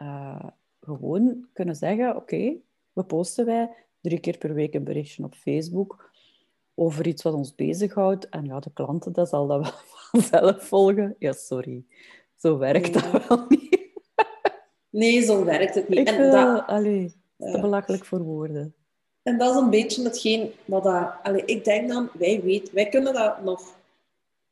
uh, 0.01 0.45
gewoon 0.81 1.47
kunnen 1.53 1.75
zeggen... 1.75 2.09
Oké, 2.09 2.17
okay, 2.17 2.61
we 2.93 3.03
posten 3.03 3.45
wij 3.45 3.69
drie 4.01 4.19
keer 4.19 4.37
per 4.37 4.53
week 4.53 4.73
een 4.73 4.83
berichtje 4.83 5.23
op 5.23 5.35
Facebook 5.35 6.11
over 6.75 7.07
iets 7.07 7.23
wat 7.23 7.33
ons 7.33 7.55
bezighoudt. 7.55 8.29
En 8.29 8.45
ja, 8.45 8.59
de 8.59 8.71
klanten, 8.73 9.13
dat 9.13 9.29
zal 9.29 9.47
dat 9.47 9.61
wel 9.61 9.71
vanzelf 10.11 10.63
volgen. 10.63 11.15
Ja, 11.19 11.31
sorry. 11.31 11.83
Zo 12.37 12.57
werkt 12.57 12.93
dat 12.93 13.27
wel 13.27 13.45
niet. 13.47 13.89
Nee, 14.89 15.21
zo 15.21 15.45
werkt 15.45 15.75
het 15.75 15.89
niet. 15.89 15.99
Ik 15.99 16.07
en 16.07 16.31
dat, 16.31 16.67
allee, 16.67 17.15
te 17.37 17.59
belachelijk 17.61 18.05
voor 18.05 18.21
woorden. 18.21 18.75
En 19.21 19.37
dat 19.37 19.55
is 19.55 19.61
een 19.61 19.69
beetje 19.69 20.03
hetgeen 20.03 20.51
wat 20.65 20.83
dat... 20.83 21.13
Allee, 21.23 21.45
ik 21.45 21.63
denk 21.63 21.89
dan, 21.89 22.09
wij 22.13 22.41
weten, 22.41 22.73
wij 22.73 22.89
kunnen 22.89 23.13
dat 23.13 23.43
nog 23.43 23.75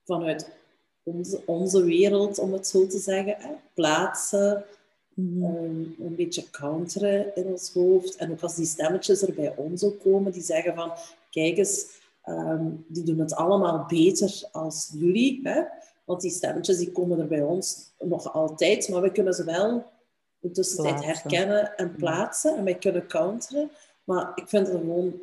vanuit 0.03 0.59
onze, 1.03 1.41
onze 1.45 1.83
wereld, 1.83 2.39
om 2.39 2.53
het 2.53 2.67
zo 2.67 2.87
te 2.87 2.99
zeggen, 2.99 3.35
hè, 3.37 3.49
plaatsen, 3.73 4.65
Mhm. 5.13 5.43
um, 5.43 5.95
een 5.99 6.15
beetje 6.15 6.49
counteren 6.49 7.35
in 7.35 7.45
ons 7.45 7.71
hoofd. 7.73 8.15
En 8.15 8.31
ook 8.31 8.41
als 8.41 8.55
die 8.55 8.65
stemmetjes 8.65 9.21
er 9.21 9.33
bij 9.33 9.53
ons 9.55 9.83
ook 9.83 9.99
komen, 9.99 10.31
die 10.31 10.41
zeggen 10.41 10.75
van, 10.75 10.91
kijk 11.29 11.57
eens, 11.57 11.85
ehm, 12.21 12.65
die 12.87 13.03
doen 13.03 13.19
het 13.19 13.35
allemaal 13.35 13.85
beter 13.87 14.49
als 14.51 14.89
jullie. 14.93 15.39
Hè? 15.43 15.61
Want 16.05 16.21
die 16.21 16.31
stemmetjes 16.31 16.77
die 16.77 16.91
komen 16.91 17.19
er 17.19 17.27
bij 17.27 17.41
ons 17.41 17.91
nog 17.99 18.33
altijd, 18.33 18.89
maar 18.89 19.01
we 19.01 19.11
kunnen 19.11 19.33
ze 19.33 19.43
wel 19.43 19.85
in 20.39 20.53
tussentijd 20.53 21.03
herkennen 21.03 21.77
en 21.77 21.95
plaatsen. 21.95 22.57
En 22.57 22.63
wij 22.63 22.75
kunnen 22.75 23.07
counteren. 23.07 23.71
Maar 24.03 24.31
ik 24.35 24.47
vind 24.47 24.67
het 24.67 24.77
gewoon... 24.77 25.13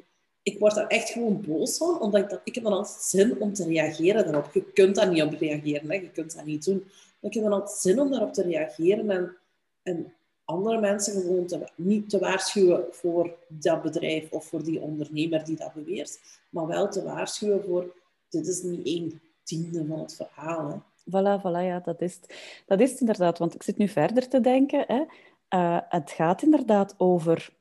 Ik 0.43 0.59
word 0.59 0.75
daar 0.75 0.87
echt 0.87 1.11
gewoon 1.11 1.45
boos 1.47 1.77
van, 1.77 2.01
omdat 2.01 2.23
ik, 2.23 2.31
dat, 2.31 2.41
ik 2.45 2.55
heb 2.55 2.65
dan 2.65 2.73
altijd 2.73 3.03
zin 3.03 3.41
om 3.41 3.53
te 3.53 3.65
reageren 3.65 4.25
daarop. 4.25 4.51
Je 4.53 4.73
kunt 4.73 4.95
daar 4.95 5.09
niet 5.09 5.23
op 5.23 5.33
reageren, 5.33 5.91
hè? 5.91 5.95
je 5.95 6.11
kunt 6.11 6.35
dat 6.35 6.45
niet 6.45 6.65
doen. 6.65 6.85
Maar 6.85 7.31
ik 7.31 7.35
heb 7.35 7.43
dan 7.43 7.53
altijd 7.53 7.79
zin 7.79 8.01
om 8.01 8.11
daarop 8.11 8.33
te 8.33 8.43
reageren 8.43 9.11
en, 9.11 9.37
en 9.83 10.13
andere 10.45 10.81
mensen 10.81 11.23
gewoon 11.23 11.47
te, 11.47 11.69
niet 11.75 12.11
te 12.11 12.19
waarschuwen 12.19 12.85
voor 12.91 13.37
dat 13.49 13.83
bedrijf 13.83 14.31
of 14.31 14.45
voor 14.45 14.65
die 14.65 14.81
ondernemer 14.81 15.45
die 15.45 15.57
dat 15.57 15.73
beweert, 15.73 16.19
maar 16.51 16.67
wel 16.67 16.89
te 16.89 17.03
waarschuwen 17.03 17.65
voor, 17.65 17.95
dit 18.29 18.47
is 18.47 18.63
niet 18.63 18.87
één 18.87 19.21
tiende 19.43 19.87
van 19.87 19.99
het 19.99 20.15
verhaal. 20.15 20.69
Hè? 20.69 20.77
Voilà, 21.09 21.41
voilà, 21.41 21.65
ja, 21.65 21.81
dat 21.81 22.01
is, 22.01 22.15
het. 22.15 22.35
dat 22.67 22.81
is 22.81 22.91
het 22.91 23.01
inderdaad. 23.01 23.39
Want 23.39 23.55
ik 23.55 23.63
zit 23.63 23.77
nu 23.77 23.89
verder 23.89 24.29
te 24.29 24.41
denken. 24.41 24.85
Hè. 24.87 25.05
Eh, 25.49 25.79
het 25.89 26.11
gaat 26.11 26.43
inderdaad 26.43 26.95
over... 26.97 27.57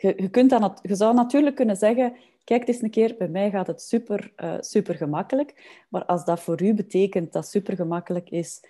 Je, 0.00 0.14
je, 0.16 0.28
kunt 0.28 0.50
dan, 0.50 0.78
je 0.82 0.94
zou 0.94 1.14
natuurlijk 1.14 1.56
kunnen 1.56 1.76
zeggen... 1.76 2.16
Kijk, 2.44 2.64
is 2.64 2.82
een 2.82 2.90
keer, 2.90 3.14
bij 3.18 3.28
mij 3.28 3.50
gaat 3.50 3.66
het 3.66 3.82
super, 3.82 4.32
eh, 4.36 4.54
super 4.60 4.94
gemakkelijk. 4.94 5.82
Maar 5.88 6.04
als 6.04 6.24
dat 6.24 6.40
voor 6.40 6.62
u 6.62 6.74
betekent 6.74 7.32
dat 7.32 7.46
super 7.48 7.76
gemakkelijk 7.76 8.30
is, 8.30 8.64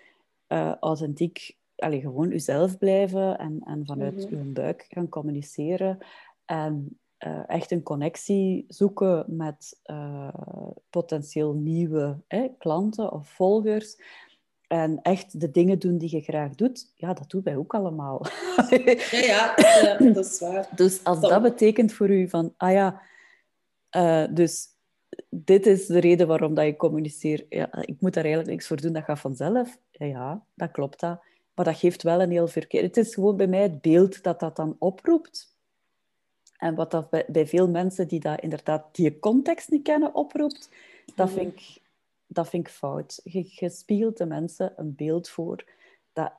eh, 0.47 0.75
authentiek, 0.81 1.57
allee, 1.77 2.01
gewoon 2.01 2.31
uzelf 2.33 2.79
blijven 2.79 3.39
en, 3.39 3.61
en 3.65 3.87
vanuit 3.87 4.31
Mhm. 4.31 4.35
uw 4.35 4.53
buik 4.53 4.87
gaan 4.89 5.09
communiceren 5.09 5.99
en 6.45 6.99
eh, 7.19 7.41
echt 7.47 7.71
een 7.71 7.83
connectie 7.83 8.65
zoeken 8.69 9.25
met 9.27 9.81
potentieel 10.91 11.53
nieuwe 11.53 12.17
hè, 12.29 12.49
klanten 12.59 13.13
of 13.13 13.29
volgers. 13.29 13.97
En 14.69 14.99
echt 15.03 15.41
de 15.41 15.51
dingen 15.51 15.79
doen 15.79 15.99
die 15.99 16.15
je 16.17 16.21
graag 16.21 16.55
doet, 16.55 16.93
ja, 16.95 17.13
dat 17.13 17.31
doen 17.31 17.43
wij 17.45 17.57
ook 17.57 17.75
allemaal. 17.75 18.23
Ja, 19.11 19.55
ja, 19.57 19.81
ja, 19.83 19.97
dat 20.13 20.27
is 20.27 20.41
waar. 20.41 20.69
dus 20.77 21.05
als 21.05 21.21
dat 21.21 21.43
betekent 21.43 21.93
voor 21.93 22.11
u 22.11 22.29
van, 22.29 22.55
ah 22.57 22.73
ja, 22.73 23.01
eh, 23.91 24.25
dus 24.31 24.67
dit 25.31 25.67
is 25.67 25.87
de 25.87 25.99
reden 25.99 26.27
waarom 26.27 26.55
dat 26.55 26.65
je 26.65 26.77
communiceert. 26.77 27.47
Ja, 27.49 27.75
ik 27.83 28.01
moet 28.01 28.15
daar 28.15 28.25
eigenlijk 28.25 28.53
niks 28.55 28.67
voor 28.67 28.81
doen, 28.81 28.93
dat 28.93 29.05
gaat 29.05 29.19
vanzelf. 29.21 29.79
Ja, 29.91 30.07
ja, 30.07 30.43
dat 30.55 30.71
klopt 30.71 31.01
dat. 31.01 31.21
Maar 31.55 31.65
dat 31.65 31.77
geeft 31.77 32.03
wel 32.03 32.21
een 32.23 32.31
heel 32.31 32.49
verkeerd... 32.49 32.85
Het 32.85 32.97
is 33.07 33.15
gewoon 33.15 33.37
bij 33.37 33.47
mij 33.47 33.63
het 33.63 33.81
beeld 33.81 34.23
dat 34.23 34.41
dat 34.41 34.57
dan 34.57 34.77
oproept. 34.79 35.57
En 36.57 36.75
wat 36.75 36.91
dat 36.91 37.11
bij, 37.11 37.25
bij 37.29 37.47
veel 37.47 37.69
mensen 37.69 38.09
die 38.09 38.21
dat 38.21 38.41
inderdaad 38.41 38.85
die 38.93 39.19
context 39.19 39.71
niet 39.71 39.83
kennen 39.83 40.15
oproept, 40.15 40.71
dat, 41.15 41.27
Mhm. 41.29 41.39
vind 41.39 41.53
ik, 41.53 41.81
dat 42.29 42.49
vind 42.49 42.67
ik 42.67 42.73
fout. 42.73 43.21
Je, 43.25 43.45
je 43.51 43.69
spiegelt 43.69 44.17
de 44.17 44.27
mensen 44.27 44.73
een 44.77 44.95
beeld 44.95 45.29
voor 45.29 45.65
dat 46.13 46.33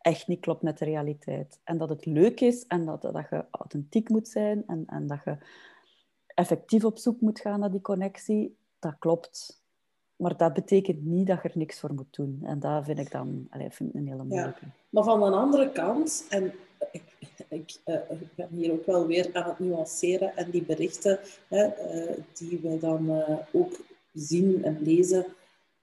echt 0.00 0.26
niet 0.26 0.40
klopt 0.40 0.62
met 0.62 0.78
de 0.78 0.84
realiteit. 0.84 1.60
En 1.64 1.78
dat 1.78 1.88
het 1.88 2.06
leuk 2.06 2.40
is 2.40 2.66
en 2.66 2.84
dat, 2.84 3.02
dat 3.02 3.28
je 3.30 3.44
authentiek 3.50 4.08
moet 4.08 4.28
zijn 4.28 4.62
en, 4.66 4.84
en 4.86 5.06
dat 5.06 5.18
je 5.24 5.36
effectief 6.26 6.84
op 6.84 6.98
zoek 6.98 7.20
moet 7.20 7.40
gaan 7.40 7.60
naar 7.60 7.70
die 7.70 7.80
connectie, 7.80 8.56
dat 8.78 8.96
klopt. 8.98 9.64
Maar 10.16 10.36
dat 10.36 10.52
betekent 10.52 11.04
niet 11.04 11.26
dat 11.26 11.42
je 11.42 11.48
er 11.48 11.58
niks 11.58 11.80
voor 11.80 11.94
moet 11.94 12.14
doen. 12.14 12.40
En 12.42 12.58
dat 12.58 12.84
vind 12.84 12.98
ik 12.98 13.10
dan 13.10 13.46
allee, 13.50 13.70
vind 13.70 13.88
ik 13.88 13.94
een 13.94 14.06
hele 14.06 14.24
moeilijke. 14.24 14.64
Maar 14.88 15.04
van 15.04 15.20
de 15.20 15.36
andere 15.36 15.72
kant, 15.72 16.26
en 16.30 16.52
ik, 16.90 17.02
ik, 17.48 17.76
eh, 17.84 18.10
ik 18.10 18.34
ben 18.34 18.48
hier 18.50 18.72
ook 18.72 18.86
wel 18.86 19.06
weer 19.06 19.30
aan 19.32 19.48
het 19.48 19.58
nuanceren 19.58 20.36
en 20.36 20.50
die 20.50 20.62
berichten 20.62 21.18
hè, 21.48 21.64
eh, 21.64 22.16
die 22.32 22.60
we 22.62 22.78
dan 22.78 23.10
eh, 23.10 23.36
ook 23.52 23.80
zien 24.16 24.64
en 24.64 24.78
lezen, 24.82 25.26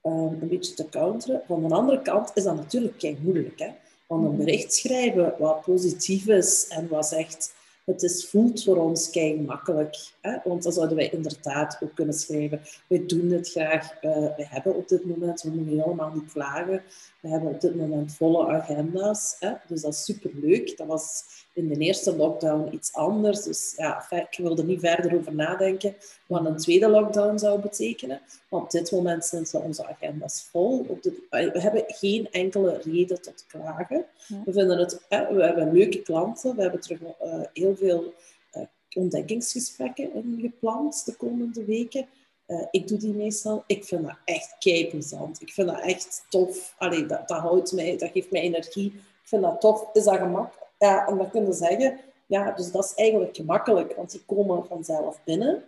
eh, 0.00 0.12
een 0.12 0.48
beetje 0.48 0.74
te 0.74 0.88
counteren. 0.88 1.42
Van 1.46 1.68
de 1.68 1.74
andere 1.74 2.02
kant 2.02 2.30
is 2.34 2.42
dat 2.42 2.56
natuurlijk 2.56 2.98
kei 2.98 3.18
moeilijk. 3.22 3.58
Hè? 3.58 3.68
Want 4.06 4.24
een 4.24 4.36
bericht 4.36 4.74
schrijven 4.74 5.34
wat 5.38 5.62
positief 5.62 6.26
is 6.26 6.66
en 6.68 6.88
wat 6.88 7.06
zegt 7.06 7.54
het 7.84 8.02
is, 8.02 8.28
voelt 8.28 8.62
voor 8.62 8.76
ons 8.76 9.10
kei 9.10 9.40
makkelijk. 9.40 9.96
Hè? 10.20 10.36
Want 10.44 10.62
dan 10.62 10.72
zouden 10.72 10.96
wij 10.96 11.10
inderdaad 11.10 11.78
ook 11.82 11.94
kunnen 11.94 12.14
schrijven. 12.14 12.60
Wij 12.86 13.06
doen 13.06 13.30
het 13.30 13.50
graag. 13.50 14.00
eh 14.00 14.10
wij 14.10 14.46
hebben 14.48 14.74
op 14.74 14.88
dit 14.88 15.04
moment, 15.04 15.42
we 15.42 15.50
moeten 15.50 15.78
helemaal 15.78 16.12
niet 16.14 16.32
klagen. 16.32 16.82
We 17.20 17.28
hebben 17.28 17.48
op 17.50 17.60
dit 17.60 17.74
moment 17.74 18.14
volle 18.14 18.46
agenda's. 18.46 19.36
Hè? 19.38 19.52
Dus 19.68 19.80
dat 19.80 19.92
is 19.92 20.04
superleuk. 20.04 20.76
Dat 20.76 20.86
was 20.86 21.24
in 21.54 21.68
de 21.68 21.78
eerste 21.78 22.16
lockdown 22.16 22.74
iets 22.74 22.92
anders. 22.92 23.42
Dus 23.42 23.74
ja, 23.76 24.06
ik 24.10 24.38
wil 24.38 24.56
er 24.56 24.64
niet 24.64 24.80
verder 24.80 25.14
over 25.14 25.34
nadenken 25.34 25.94
wat 26.26 26.44
een 26.44 26.56
tweede 26.56 26.88
lockdown 26.88 27.38
zou 27.38 27.60
betekenen. 27.60 28.20
Want 28.48 28.64
op 28.64 28.70
dit 28.70 28.90
moment 28.90 29.24
zijn 29.24 29.62
onze 29.62 29.86
agenda's 29.86 30.48
vol. 30.50 30.86
Op 30.88 31.02
we 31.02 31.60
hebben 31.60 31.84
geen 31.86 32.30
enkele 32.30 32.80
reden 32.84 33.22
tot 33.22 33.44
klagen. 33.48 34.06
We, 34.44 34.52
vinden 34.52 34.78
het, 34.78 35.00
we 35.08 35.42
hebben 35.42 35.72
leuke 35.72 36.02
klanten. 36.02 36.56
We 36.56 36.62
hebben 36.62 36.80
terug 36.80 37.00
eh, 37.02 37.40
heel 37.52 37.76
veel 37.76 38.14
eh, 38.50 38.62
ontdekkingsgesprekken 38.96 40.14
ingepland 40.14 41.04
de 41.06 41.16
komende 41.16 41.64
weken. 41.64 42.06
Eh, 42.46 42.66
ik 42.70 42.88
doe 42.88 42.98
die 42.98 43.14
meestal. 43.14 43.64
Ik 43.66 43.84
vind 43.84 44.02
dat 44.02 44.16
echt 44.24 44.56
kei 44.58 44.88
plezant. 44.88 45.42
Ik 45.42 45.52
vind 45.52 45.68
dat 45.68 45.80
echt 45.80 46.24
tof. 46.28 46.74
Allee, 46.78 47.06
dat, 47.06 47.28
dat 47.28 47.38
houdt 47.38 47.72
mij, 47.72 47.96
dat 47.96 48.10
geeft 48.10 48.30
mij 48.30 48.40
energie. 48.40 48.86
Ik 48.94 49.28
vind 49.30 49.42
dat 49.42 49.60
tof. 49.60 49.88
Is 49.92 50.04
dat 50.04 50.18
gemak? 50.18 50.63
Ja, 50.84 51.06
en 51.06 51.16
dan 51.16 51.30
kunnen 51.30 51.50
we 51.50 51.56
zeggen, 51.56 52.00
ja, 52.26 52.52
dus 52.52 52.70
dat 52.70 52.84
is 52.84 52.94
eigenlijk 52.94 53.36
gemakkelijk, 53.36 53.96
want 53.96 54.10
die 54.10 54.22
komen 54.26 54.66
vanzelf 54.66 55.20
binnen. 55.24 55.64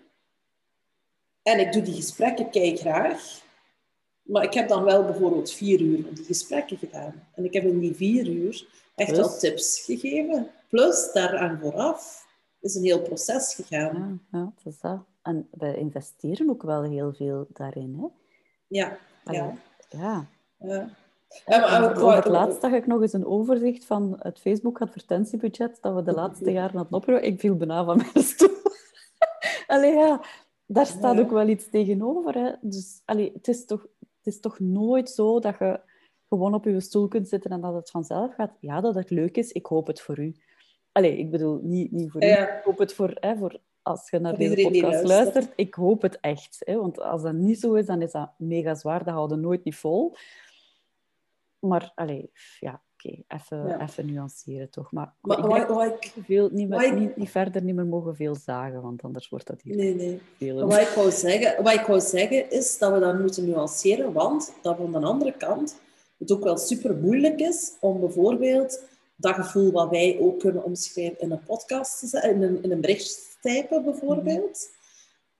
En 1.42 1.60
ik 1.60 1.72
doe 1.72 1.82
die 1.82 1.94
gesprekken 1.94 2.50
kei 2.50 2.76
graag. 2.76 3.44
Maar 4.22 4.44
ik 4.44 4.54
heb 4.54 4.68
dan 4.68 4.84
wel 4.84 5.04
bijvoorbeeld 5.04 5.52
vier 5.52 5.80
uur 5.80 6.14
die 6.14 6.24
gesprekken 6.24 6.78
gedaan. 6.78 7.26
En 7.34 7.44
ik 7.44 7.52
heb 7.52 7.64
in 7.64 7.78
die 7.78 7.94
vier 7.94 8.28
uur 8.28 8.68
echt 8.94 9.12
Plus? 9.12 9.20
wel 9.20 9.38
tips 9.38 9.80
gegeven. 9.84 10.50
Plus, 10.68 11.12
daaraan 11.12 11.58
vooraf 11.60 12.26
is 12.60 12.74
een 12.74 12.84
heel 12.84 13.02
proces 13.02 13.54
gegaan. 13.54 14.26
Ja, 14.32 14.38
ja, 14.38 14.52
het 14.56 14.74
is 14.74 14.80
dat. 14.80 15.04
En 15.22 15.48
wij 15.50 15.76
investeren 15.76 16.50
ook 16.50 16.62
wel 16.62 16.82
heel 16.82 17.12
veel 17.12 17.46
daarin. 17.52 17.96
Hè? 18.00 18.06
Ja, 18.66 18.86
ja. 18.88 18.98
Allee, 19.24 19.58
ja. 19.88 20.26
ja. 20.58 20.68
Ja, 20.68 20.90
maar 21.46 21.72
En 21.72 21.82
ook 21.82 21.98
over 21.98 22.16
het 22.16 22.26
laatst 22.26 22.60
zag 22.60 22.72
ik 22.72 22.86
nog 22.86 23.02
eens 23.02 23.12
een 23.12 23.26
overzicht 23.26 23.84
van 23.84 24.16
het 24.18 24.38
Facebook-advertentiebudget 24.38 25.78
dat 25.80 25.94
we 25.94 26.02
de 26.02 26.12
laatste 26.12 26.52
jaren 26.52 26.76
hadden 26.76 26.98
opgehouden. 26.98 27.30
Ik 27.30 27.40
viel 27.40 27.56
bijna 27.56 27.84
van 27.84 27.96
mijn 27.96 28.24
stoel. 28.24 28.56
allee, 29.66 29.92
ja, 29.92 30.20
daar 30.66 30.86
staat 30.86 31.18
ook 31.18 31.30
wel 31.30 31.48
iets 31.48 31.70
tegenover. 31.70 32.34
Hè. 32.34 32.52
Dus 32.60 33.02
allee, 33.04 33.32
het, 33.34 33.48
is 33.48 33.66
toch, 33.66 33.82
het 33.98 34.34
is 34.34 34.40
toch 34.40 34.58
nooit 34.58 35.10
zo 35.10 35.40
dat 35.40 35.58
je 35.58 35.80
gewoon 36.28 36.54
op 36.54 36.64
je 36.64 36.80
stoel 36.80 37.08
kunt 37.08 37.28
zitten 37.28 37.50
en 37.50 37.60
dat 37.60 37.74
het 37.74 37.90
vanzelf 37.90 38.34
gaat. 38.34 38.56
Ja, 38.60 38.80
dat 38.80 38.94
het 38.94 39.10
leuk 39.10 39.36
is. 39.36 39.52
Ik 39.52 39.66
hoop 39.66 39.86
het 39.86 40.00
voor 40.00 40.18
u. 40.18 40.34
Allee, 40.92 41.18
ik 41.18 41.30
bedoel, 41.30 41.60
niet, 41.62 41.92
niet 41.92 42.10
voor 42.10 42.22
u. 42.22 42.26
Ik 42.26 42.60
hoop 42.64 42.78
het 42.78 42.94
voor, 42.94 43.16
hè, 43.20 43.36
voor 43.36 43.60
als 43.82 44.10
je 44.10 44.18
naar 44.18 44.36
deze 44.36 44.54
podcast 44.54 44.82
luistert. 44.82 45.08
luistert. 45.08 45.52
Ik 45.56 45.74
hoop 45.74 46.02
het 46.02 46.20
echt. 46.20 46.56
Hè, 46.64 46.76
want 46.76 47.00
als 47.00 47.22
dat 47.22 47.34
niet 47.34 47.60
zo 47.60 47.74
is, 47.74 47.86
dan 47.86 48.02
is 48.02 48.12
dat 48.12 48.30
mega 48.36 48.74
zwaar. 48.74 49.04
Dat 49.04 49.14
houden 49.14 49.36
we 49.36 49.44
nooit 49.44 49.64
niet 49.64 49.76
vol. 49.76 50.16
Maar, 51.58 51.92
allee, 51.94 52.30
ja, 52.60 52.82
oké. 52.94 53.22
Even, 53.28 53.66
Ja. 53.68 53.80
even 53.80 54.12
nuanceren, 54.12 54.70
toch. 54.70 54.92
Maar, 54.92 55.14
Maar 55.20 55.38
ik 55.60 55.66
wat, 55.66 55.86
ik... 55.86 56.12
veel, 56.24 56.48
niet, 56.52 56.68
meer, 56.68 56.82
ik- 56.82 56.98
niet, 56.98 57.16
niet 57.16 57.30
verder 57.30 57.62
niet 57.62 57.74
meer 57.74 57.86
mogen 57.86 58.16
veel 58.16 58.34
zagen, 58.34 58.82
want 58.82 59.02
anders 59.02 59.28
wordt 59.28 59.46
dat 59.46 59.62
hier 59.62 59.76
Nee, 59.76 59.94
nee. 59.94 60.20
veel. 60.36 60.66
Wat 60.66 60.80
ik, 60.80 60.88
wou 60.88 61.10
zeggen, 61.10 61.62
wat 61.62 61.72
ik 61.72 61.86
wou 61.86 62.00
zeggen 62.00 62.50
is 62.50 62.78
dat 62.78 62.92
we 62.92 62.98
dat 62.98 63.18
moeten 63.18 63.44
nuanceren, 63.48 64.12
want 64.12 64.54
dat 64.62 64.76
van 64.76 64.92
de 64.92 64.98
andere 64.98 65.32
kant 65.36 65.80
het 66.18 66.32
ook 66.32 66.42
wel 66.42 66.56
super 66.56 66.96
moeilijk 66.96 67.40
is 67.40 67.76
om 67.80 68.00
bijvoorbeeld 68.00 68.84
dat 69.16 69.34
gevoel 69.34 69.70
wat 69.72 69.90
wij 69.90 70.18
ook 70.20 70.38
kunnen 70.38 70.64
omschrijven 70.64 71.20
in 71.20 71.30
een 71.30 71.44
podcast, 71.44 71.98
te 71.98 72.06
zetten, 72.06 72.30
in 72.34 72.42
een, 72.42 72.62
in 72.62 72.70
een 72.72 72.80
bericht 72.80 73.36
te 73.40 73.48
typen 73.48 73.84
bijvoorbeeld. 73.84 74.70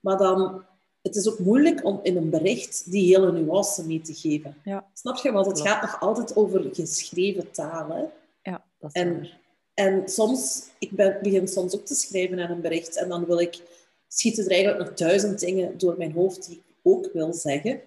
Maar 0.01 0.17
dan, 0.19 0.65
het 1.07 1.17
is 1.17 1.29
ook 1.29 1.39
moeilijk 1.39 1.85
om 1.85 2.01
in 2.03 2.17
een 2.17 2.31
bericht 2.31 2.91
die 2.91 3.07
hele 3.17 3.33
nuance 3.33 3.87
mee 3.87 4.01
te 4.01 4.15
geven. 4.15 4.57
Ja, 4.65 4.87
Snap 4.95 5.17
je? 5.17 5.33
Want 5.33 5.47
het 5.47 5.55
Klopt. 5.55 5.71
gaat 5.71 5.83
nog 5.83 6.01
altijd 6.01 6.37
over 6.37 6.69
geschreven 6.73 7.51
taal. 7.51 7.89
Hè? 7.91 8.05
ja, 8.51 8.65
dat 8.79 8.91
is 8.95 9.03
En, 9.03 9.15
waar. 9.21 9.39
en 9.75 10.09
soms, 10.09 10.63
ik 10.79 10.91
ben, 10.91 11.19
begin 11.23 11.49
soms 11.49 11.75
ook 11.75 11.87
te 11.87 11.95
schrijven 11.95 12.41
aan 12.41 12.51
een 12.51 12.61
bericht 12.61 12.97
en 12.97 13.09
dan 13.09 13.25
wil 13.27 13.41
ik, 13.41 13.61
schieten 14.09 14.45
er 14.45 14.51
eigenlijk 14.51 14.85
nog 14.85 14.95
duizend 14.95 15.39
dingen 15.41 15.79
door 15.79 15.95
mijn 15.99 16.13
hoofd 16.13 16.47
die 16.47 16.57
ik 16.57 16.63
ook 16.83 17.11
wil 17.13 17.33
zeggen. 17.35 17.81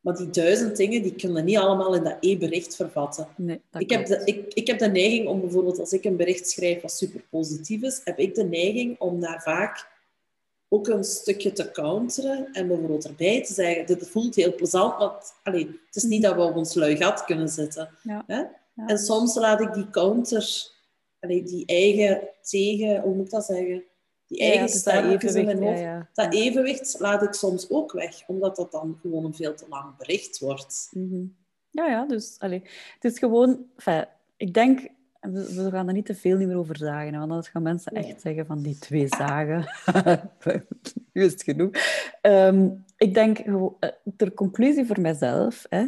Maar 0.00 0.16
die 0.16 0.30
duizend 0.30 0.76
dingen, 0.76 1.02
die 1.02 1.14
kunnen 1.14 1.44
niet 1.44 1.56
allemaal 1.56 1.94
in 1.94 2.04
dat 2.04 2.16
één 2.20 2.38
bericht 2.38 2.76
vervatten. 2.76 3.26
Nee, 3.36 3.60
Ik 3.78 3.90
heb, 3.90 4.06
de, 4.06 4.22
ik, 4.24 4.54
ik 4.54 4.66
heb 4.66 4.78
de 4.78 4.88
neiging 4.90 5.26
om 5.28 5.40
bijvoorbeeld, 5.40 5.78
als 5.78 5.92
ik 5.92 6.04
een 6.04 6.16
bericht 6.16 6.50
schrijf 6.50 6.82
wat 6.82 6.92
super 6.92 7.22
positief 7.30 7.82
is, 7.82 8.00
heb 8.04 8.18
ik 8.18 8.34
de 8.34 8.44
neiging 8.44 9.00
om 9.00 9.20
daar 9.20 9.42
vaak 9.42 9.90
ook 10.72 10.88
een 10.88 11.04
stukje 11.04 11.52
te 11.52 11.70
counteren 11.70 12.48
en 12.52 12.66
bijvoorbeeld 12.68 13.06
erbij 13.06 13.42
te 13.44 13.52
zeggen, 13.52 13.86
dit 13.86 14.08
voelt 14.08 14.34
heel 14.34 14.54
plezant, 14.54 14.98
het- 15.02 15.34
allee, 15.42 15.66
het 15.86 15.96
is 15.96 16.02
niet 16.02 16.22
dat 16.22 16.34
we 16.34 16.40
op 16.42 16.56
ons 16.56 16.74
lui 16.74 16.96
gat 16.96 17.24
kunnen 17.24 17.48
zitten. 17.48 17.88
Ja. 18.02 18.24
Hè? 18.26 18.36
Ja. 18.36 18.86
En 18.86 18.98
soms 18.98 19.34
laat 19.34 19.60
ik 19.60 19.72
die 19.74 19.90
counter, 19.90 20.70
allee, 21.20 21.42
die 21.42 21.66
eigen 21.66 22.28
tegen, 22.42 23.00
hoe 23.00 23.14
moet 23.14 23.24
ik 23.24 23.30
dat 23.30 23.44
zeggen? 23.44 23.82
Die 24.26 24.38
Ja, 24.42 24.44
eigen 24.44 24.66
dus 24.66 24.82
dat 24.82 24.94
stemmetjes 24.94 25.34
in 25.34 25.44
mijn 25.44 25.56
evenwicht, 25.56 25.80
hoofd. 25.82 25.90
ja, 25.90 25.96
ja. 25.96 26.08
Dat 26.26 26.34
evenwicht 26.34 26.96
laat 26.98 27.22
ik 27.22 27.32
soms 27.32 27.70
ook 27.70 27.92
weg, 27.92 28.22
omdat 28.26 28.56
dat 28.56 28.72
dan 28.72 28.98
gewoon 29.02 29.24
een 29.24 29.34
veel 29.34 29.54
te 29.54 29.66
lang 29.68 29.96
bericht 29.96 30.38
wordt. 30.38 30.88
Mhm. 30.90 31.24
Ja, 31.70 31.86
ja, 31.86 32.06
dus 32.06 32.34
allee, 32.38 32.62
het 33.00 33.12
is 33.12 33.18
gewoon... 33.18 33.66
ik 34.36 34.54
denk, 34.54 34.88
we, 35.30 35.54
we 35.62 35.70
gaan 35.70 35.86
er 35.88 35.94
niet 35.94 36.06
te 36.06 36.14
veel 36.14 36.36
niet 36.36 36.48
meer 36.48 36.56
over 36.56 36.76
zagen, 36.76 37.10
want 37.10 37.22
anders 37.30 37.48
gaan 37.48 37.62
mensen 37.62 37.94
Nee. 37.94 38.04
echt 38.04 38.20
zeggen 38.20 38.46
van 38.46 38.62
die 38.62 38.78
twee 38.78 39.06
zagen. 39.08 39.66
nu 41.12 41.22
is 41.22 41.32
het 41.32 41.42
genoeg. 41.42 41.70
Ehm, 42.20 42.68
ik 42.96 43.14
denk, 43.14 43.38
eh, 43.38 43.88
ter 44.16 44.34
conclusie 44.34 44.86
voor 44.86 45.00
mijzelf, 45.00 45.66
hè, 45.68 45.86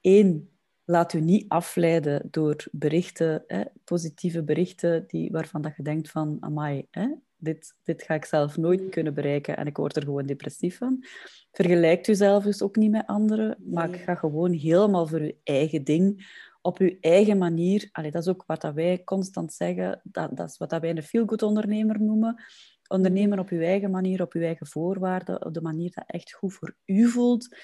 één, 0.00 0.50
laat 0.84 1.12
u 1.12 1.20
niet 1.20 1.44
afleiden 1.48 2.28
door 2.30 2.56
berichten, 2.72 3.44
hè, 3.46 3.62
positieve 3.84 4.42
berichten 4.42 5.04
die, 5.06 5.30
waarvan 5.30 5.62
dat 5.62 5.76
je 5.76 5.82
denkt 5.82 6.10
van, 6.10 6.36
amai, 6.40 6.86
hè, 6.90 7.08
dit, 7.36 7.74
dit 7.82 8.02
ga 8.02 8.14
ik 8.14 8.24
zelf 8.24 8.56
nooit 8.56 8.88
kunnen 8.88 9.14
bereiken 9.14 9.56
en 9.56 9.66
ik 9.66 9.76
word 9.76 9.96
er 9.96 10.02
gewoon 10.02 10.26
depressief 10.26 10.78
van. 10.78 11.04
Vergelijkt 11.52 12.08
u 12.08 12.14
zelf 12.14 12.44
dus 12.44 12.62
ook 12.62 12.76
niet 12.76 12.90
met 12.90 13.06
anderen, 13.06 13.56
maar 13.64 13.88
Nee. 13.88 13.98
ga 13.98 14.14
gewoon 14.14 14.52
helemaal 14.52 15.06
voor 15.06 15.20
uw 15.20 15.32
eigen 15.44 15.84
ding, 15.84 16.26
op 16.66 16.78
uw 16.78 16.96
eigen 17.00 17.38
manier. 17.38 17.88
Allee, 17.92 18.10
dat 18.10 18.22
is 18.22 18.28
ook 18.28 18.44
wat 18.46 18.60
dat 18.60 18.74
wij 18.74 19.04
constant 19.04 19.52
zeggen, 19.52 20.00
dat, 20.04 20.36
dat 20.36 20.50
is 20.50 20.56
wat 20.56 20.70
dat 20.70 20.80
wij 20.80 20.90
een 20.90 21.02
feel-good 21.02 21.42
ondernemer 21.42 22.02
noemen. 22.02 22.44
Ondernemen 22.88 23.38
op 23.38 23.48
uw 23.48 23.60
eigen 23.60 23.90
manier, 23.90 24.22
op 24.22 24.32
uw 24.32 24.42
eigen 24.42 24.66
voorwaarden, 24.66 25.44
op 25.44 25.54
de 25.54 25.60
manier 25.60 25.90
dat 25.94 26.04
echt 26.06 26.32
goed 26.32 26.54
voor 26.54 26.76
u 26.84 27.08
voelt. 27.08 27.56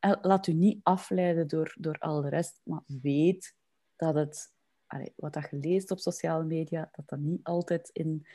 En 0.00 0.18
laat 0.22 0.46
u 0.46 0.52
niet 0.52 0.80
afleiden 0.82 1.48
door, 1.48 1.74
door 1.78 1.98
al 1.98 2.22
de 2.22 2.28
rest, 2.28 2.60
maar 2.64 2.82
weet 3.02 3.54
dat 3.96 4.14
het, 4.14 4.52
allee, 4.86 5.12
wat 5.16 5.32
dat 5.32 5.48
je 5.50 5.56
leest 5.56 5.90
op 5.90 5.98
sociale 5.98 6.44
media, 6.44 6.88
dat 6.92 7.08
dat 7.08 7.18
niet 7.18 7.40
altijd 7.42 7.90
in, 7.92 8.26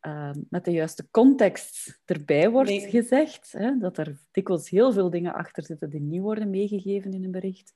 ehm, 0.00 0.40
met 0.48 0.64
de 0.64 0.72
juiste 0.72 1.08
context 1.10 2.00
erbij 2.04 2.50
wordt 2.50 2.70
Nee. 2.70 2.90
gezegd. 2.90 3.52
Hè? 3.52 3.78
Dat 3.78 3.98
er 3.98 4.20
dikwijls 4.30 4.70
heel 4.70 4.92
veel 4.92 5.10
dingen 5.10 5.34
achter 5.34 5.64
zitten 5.64 5.90
die 5.90 6.00
niet 6.00 6.20
worden 6.20 6.50
meegegeven 6.50 7.12
in 7.12 7.24
een 7.24 7.30
bericht. 7.30 7.74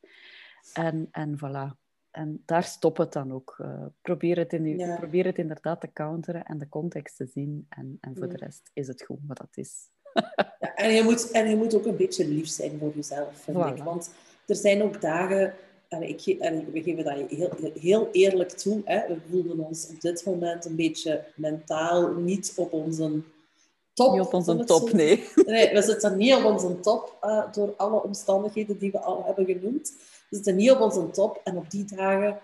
En, 0.72 1.08
en 1.10 1.38
voilà. 1.38 1.81
En 2.12 2.42
daar 2.46 2.64
stopt 2.64 2.98
het 2.98 3.12
dan 3.12 3.32
ook. 3.32 3.56
Eh, 3.58 3.84
probeer, 4.02 4.36
het 4.38 4.52
in 4.52 4.78
Ja. 4.78 4.96
probeer 4.96 5.24
het 5.24 5.38
inderdaad 5.38 5.80
te 5.80 5.92
counteren 5.92 6.44
en 6.44 6.58
de 6.58 6.68
context 6.68 7.16
te 7.16 7.26
zien. 7.26 7.66
En, 7.68 7.98
en 8.00 8.14
voor 8.16 8.26
Ja. 8.26 8.32
de 8.32 8.44
rest 8.44 8.70
is 8.72 8.86
het 8.86 9.02
goed 9.04 9.18
wat 9.26 9.36
dat 9.36 9.56
is. 9.56 9.90
Ja, 10.60 10.74
en, 10.74 10.92
je 10.92 11.02
moet, 11.02 11.30
en 11.30 11.48
je 11.50 11.56
moet 11.56 11.74
ook 11.74 11.86
een 11.86 11.96
beetje 11.96 12.28
lief 12.28 12.46
zijn 12.46 12.78
voor 12.78 12.92
jezelf, 12.94 13.28
vind 13.40 13.56
Voilà. 13.56 13.76
ik. 13.76 13.82
Want 13.82 14.10
er 14.46 14.56
zijn 14.56 14.82
ook 14.82 15.00
dagen, 15.00 15.54
en 15.88 16.02
ik, 16.08 16.20
en 16.26 16.72
we 16.72 16.82
geven 16.82 17.04
dat 17.04 17.30
heel, 17.30 17.50
heel 17.80 18.08
eerlijk 18.12 18.50
toe, 18.50 18.80
hè, 18.84 19.06
we 19.08 19.16
voelden 19.30 19.58
ons 19.58 19.88
op 19.88 20.00
dit 20.00 20.24
moment 20.24 20.64
een 20.64 20.76
beetje 20.76 21.24
mentaal 21.34 22.14
niet 22.14 22.52
op 22.56 22.72
onze 22.72 23.20
top. 23.94 24.12
Niet 24.12 24.20
op 24.20 24.34
onze 24.34 24.64
top, 24.64 24.88
zo- 24.88 24.96
nee. 24.96 25.28
Nee, 25.46 25.72
we 25.74 25.82
zitten 25.82 26.16
niet 26.16 26.34
op 26.34 26.44
onze 26.44 26.80
top 26.80 27.16
eh, 27.20 27.52
door 27.52 27.74
alle 27.76 28.02
omstandigheden 28.02 28.78
die 28.78 28.90
we 28.90 28.98
al 29.00 29.22
hebben 29.24 29.44
genoemd. 29.46 29.92
We 30.28 30.36
zitten 30.36 30.56
niet 30.56 30.70
op 30.70 30.80
onze 30.80 31.10
top 31.10 31.40
en 31.44 31.56
op 31.56 31.70
die 31.70 31.84
dagen 31.84 32.38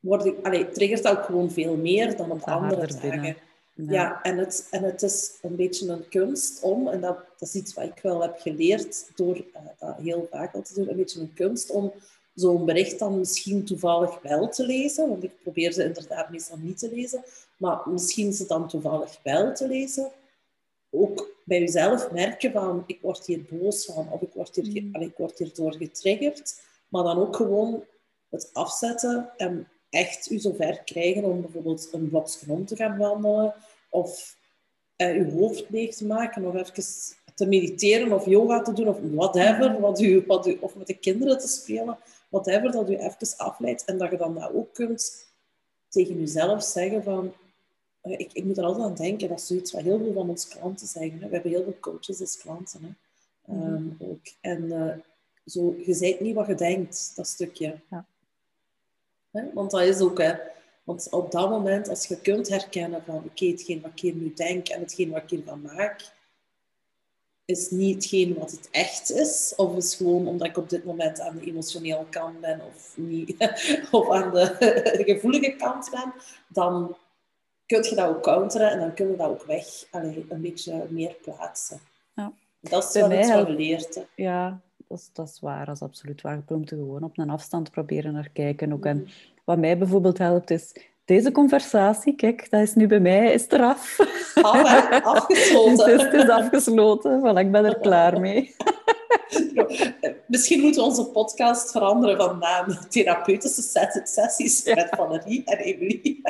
word 0.00 0.24
ik, 0.24 0.36
allee, 0.46 0.70
triggert 0.70 1.02
dat 1.02 1.16
ook 1.18 1.24
gewoon 1.24 1.50
veel 1.50 1.76
meer 1.76 2.16
dan 2.16 2.30
op 2.30 2.38
Dat 2.38 2.48
andere 2.48 2.86
dagen. 2.86 3.10
binnen. 3.10 3.36
Ja, 3.76 4.22
en, 4.22 4.38
het, 4.38 4.66
en 4.70 4.82
het 4.82 5.02
is 5.02 5.38
een 5.42 5.56
beetje 5.56 5.88
een 5.88 6.08
kunst 6.08 6.62
om, 6.62 6.88
en 6.88 7.00
dat, 7.00 7.16
dat 7.38 7.48
is 7.48 7.54
iets 7.54 7.74
wat 7.74 7.84
ik 7.84 7.98
wel 8.02 8.22
heb 8.22 8.40
geleerd 8.40 9.10
door 9.16 9.36
eh, 9.36 9.60
dat 9.78 9.96
heel 9.96 10.28
vaak 10.30 10.54
al 10.54 10.62
te 10.62 10.74
doen, 10.74 10.88
een 10.90 10.96
beetje 10.96 11.20
een 11.20 11.32
kunst 11.34 11.70
om 11.70 11.92
zo'n 12.34 12.64
bericht 12.64 12.98
dan 12.98 13.18
misschien 13.18 13.64
toevallig 13.64 14.22
wel 14.22 14.48
te 14.48 14.66
lezen, 14.66 15.08
want 15.08 15.24
ik 15.24 15.42
probeer 15.42 15.72
ze 15.72 15.84
inderdaad 15.84 16.30
meestal 16.30 16.56
niet 16.56 16.78
te 16.78 16.90
lezen, 16.94 17.24
maar 17.56 17.80
misschien 17.86 18.32
ze 18.32 18.46
dan 18.46 18.68
toevallig 18.68 19.20
wel 19.22 19.54
te 19.54 19.68
lezen. 19.68 20.10
Ook 20.90 21.28
bij 21.44 21.58
jezelf 21.58 22.10
merken 22.10 22.52
van, 22.52 22.84
ik 22.86 22.98
word 23.00 23.26
hier 23.26 23.44
boos 23.50 23.84
van, 23.84 24.08
of 24.10 24.20
ik 24.20 24.32
word, 24.32 24.56
hier, 24.56 24.82
Mm. 24.82 24.94
ik 24.94 25.16
word 25.16 25.38
hierdoor 25.38 25.74
getriggerd, 25.74 26.60
maar 26.88 27.02
dan 27.02 27.18
ook 27.18 27.36
gewoon 27.36 27.84
het 28.30 28.50
afzetten 28.52 29.30
en 29.36 29.68
echt 29.90 30.30
u 30.30 30.38
zover 30.38 30.82
krijgen 30.84 31.24
om 31.24 31.40
bijvoorbeeld 31.40 31.88
een 31.92 32.08
blokje 32.08 32.52
om 32.52 32.66
te 32.66 32.76
gaan 32.76 32.96
wandelen 32.96 33.54
of 33.90 34.36
eh, 34.96 35.16
uw 35.16 35.30
hoofd 35.30 35.64
leeg 35.68 35.94
te 35.94 36.06
maken 36.06 36.44
of 36.44 36.54
even 36.54 36.84
te 37.34 37.46
mediteren 37.46 38.12
of 38.12 38.26
yoga 38.26 38.62
te 38.62 38.72
doen 38.72 38.88
of 38.88 38.98
whatever, 39.00 39.80
wat 39.80 40.00
u, 40.00 40.24
wat 40.26 40.46
u, 40.46 40.56
of 40.60 40.76
met 40.76 40.86
de 40.86 40.98
kinderen 40.98 41.38
te 41.38 41.48
spelen, 41.48 41.98
whatever, 42.34 42.72
dat 42.72 42.90
u 42.90 42.96
even 42.96 43.36
afleidt 43.36 43.84
en 43.84 43.98
dat 43.98 44.10
je 44.10 44.16
dan 44.16 44.34
dat 44.34 44.52
ook 44.52 44.74
kunt 44.74 45.26
tegen 45.88 46.18
jezelf 46.18 46.62
zeggen 46.62 47.02
van 47.02 47.32
eh, 48.00 48.12
ik, 48.12 48.32
ik 48.32 48.44
moet 48.44 48.58
er 48.58 48.64
altijd 48.64 48.84
aan 48.84 48.94
denken, 48.94 49.28
dat 49.28 49.38
is 49.38 49.46
zoiets 49.46 49.72
wat 49.72 49.82
heel 49.82 49.98
veel 49.98 50.12
van 50.12 50.28
onze 50.28 50.48
klanten 50.48 50.86
zeggen. 50.86 51.20
Hè. 51.20 51.26
We 51.26 51.34
hebben 51.34 51.52
heel 51.52 51.62
veel 51.62 51.78
coaches 51.80 52.20
als 52.20 52.38
klanten. 52.38 52.80
Hè. 52.82 52.92
Ehm, 53.54 53.88
ook. 53.98 54.26
En 54.40 54.72
eh, 54.72 54.96
zo, 55.46 55.74
je 55.86 55.94
zijt 55.94 56.20
niet 56.20 56.34
wat 56.34 56.46
je 56.46 56.54
denkt, 56.54 57.12
dat 57.16 57.26
stukje. 57.26 57.74
Ja. 57.90 58.04
Hè? 59.30 59.52
Want 59.52 59.70
dat 59.70 59.82
is 59.82 60.00
ook, 60.00 60.18
hè. 60.18 60.34
Want 60.84 61.10
op 61.10 61.30
dat 61.30 61.50
moment, 61.50 61.88
als 61.88 62.06
je 62.06 62.20
kunt 62.20 62.48
herkennen 62.48 63.02
van, 63.04 63.16
oké, 63.24 63.46
hetgeen 63.46 63.80
wat 63.80 63.90
ik 63.90 64.00
hier 64.00 64.14
nu 64.14 64.32
denk 64.34 64.68
en 64.68 64.80
hetgeen 64.80 65.10
wat 65.10 65.22
ik 65.22 65.30
hiervan 65.30 65.62
maak, 65.62 66.12
is 67.44 67.70
niet 67.70 67.94
hetgeen 67.94 68.34
wat 68.38 68.50
het 68.50 68.68
echt 68.70 69.10
is, 69.10 69.52
of 69.56 69.76
is 69.76 69.94
gewoon 69.94 70.26
omdat 70.28 70.46
ik 70.48 70.56
op 70.56 70.68
dit 70.68 70.84
moment 70.84 71.20
aan 71.20 71.36
de 71.38 71.44
emotionele 71.46 72.06
kant 72.10 72.40
ben, 72.40 72.60
of, 72.74 72.92
niet, 72.96 73.36
of 73.90 74.10
aan 74.10 74.30
de 74.30 74.56
gevoelige 75.06 75.50
kant 75.56 75.90
ben, 75.90 76.12
dan 76.48 76.96
kun 77.66 77.82
je 77.82 77.94
dat 77.94 78.08
ook 78.08 78.22
counteren 78.22 78.70
en 78.70 78.78
dan 78.78 78.94
kun 78.94 79.10
je 79.10 79.16
dat 79.16 79.28
ook 79.28 79.44
weg, 79.44 79.66
allee, 79.90 80.26
een 80.28 80.40
beetje 80.40 80.86
meer 80.90 81.16
plaatsen. 81.22 81.80
Ja. 82.14 82.32
Dat 82.60 82.84
is 82.84 82.92
Bij 82.92 83.08
mij 83.08 83.34
wat 83.36 83.46
we 83.46 83.52
leert. 83.52 83.94
hè. 83.94 84.02
Ja, 84.16 84.60
dat 84.88 84.98
is, 84.98 85.10
dat 85.12 85.28
is 85.28 85.40
waar. 85.40 85.66
Dat 85.66 85.74
is 85.74 85.82
absoluut 85.82 86.20
waar. 86.20 86.42
Je 86.48 86.54
moet 86.54 86.70
er 86.70 86.76
gewoon 86.76 87.02
op 87.02 87.18
een 87.18 87.30
afstand 87.30 87.70
proberen 87.70 88.12
naar 88.12 88.30
kijken. 88.32 88.72
Ook. 88.72 88.84
En 88.86 88.96
Mhm. 88.96 89.10
wat 89.44 89.58
mij 89.58 89.78
bijvoorbeeld 89.78 90.18
helpt 90.18 90.50
is... 90.50 90.72
Deze 91.04 91.32
conversatie, 91.32 92.14
kijk, 92.14 92.50
dat 92.50 92.60
is 92.60 92.74
nu 92.74 92.86
bij 92.86 93.00
mij 93.00 93.32
is 93.32 93.46
eraf. 93.48 93.96
Af, 94.34 94.68
hè? 94.68 94.94
Het 94.94 95.04
Afgesloten. 95.04 95.94
is, 95.94 96.02
het 96.04 96.12
is 96.12 96.28
afgesloten. 96.28 97.20
Voilà, 97.20 97.38
ik 97.38 97.52
ben 97.52 97.64
er 97.64 97.78
klaar 97.78 98.20
mee. 98.20 98.54
Misschien 100.26 100.60
moeten 100.60 100.82
we 100.82 100.88
onze 100.88 101.04
podcast 101.10 101.70
veranderen 101.70 102.16
van 102.16 102.38
naam. 102.38 102.66
Therapeutische 102.88 103.62
sessies 104.04 104.64
Ja. 104.64 104.74
met 104.74 104.88
Valerie 104.96 105.42
en 105.44 105.58
Emilie. 105.58 106.20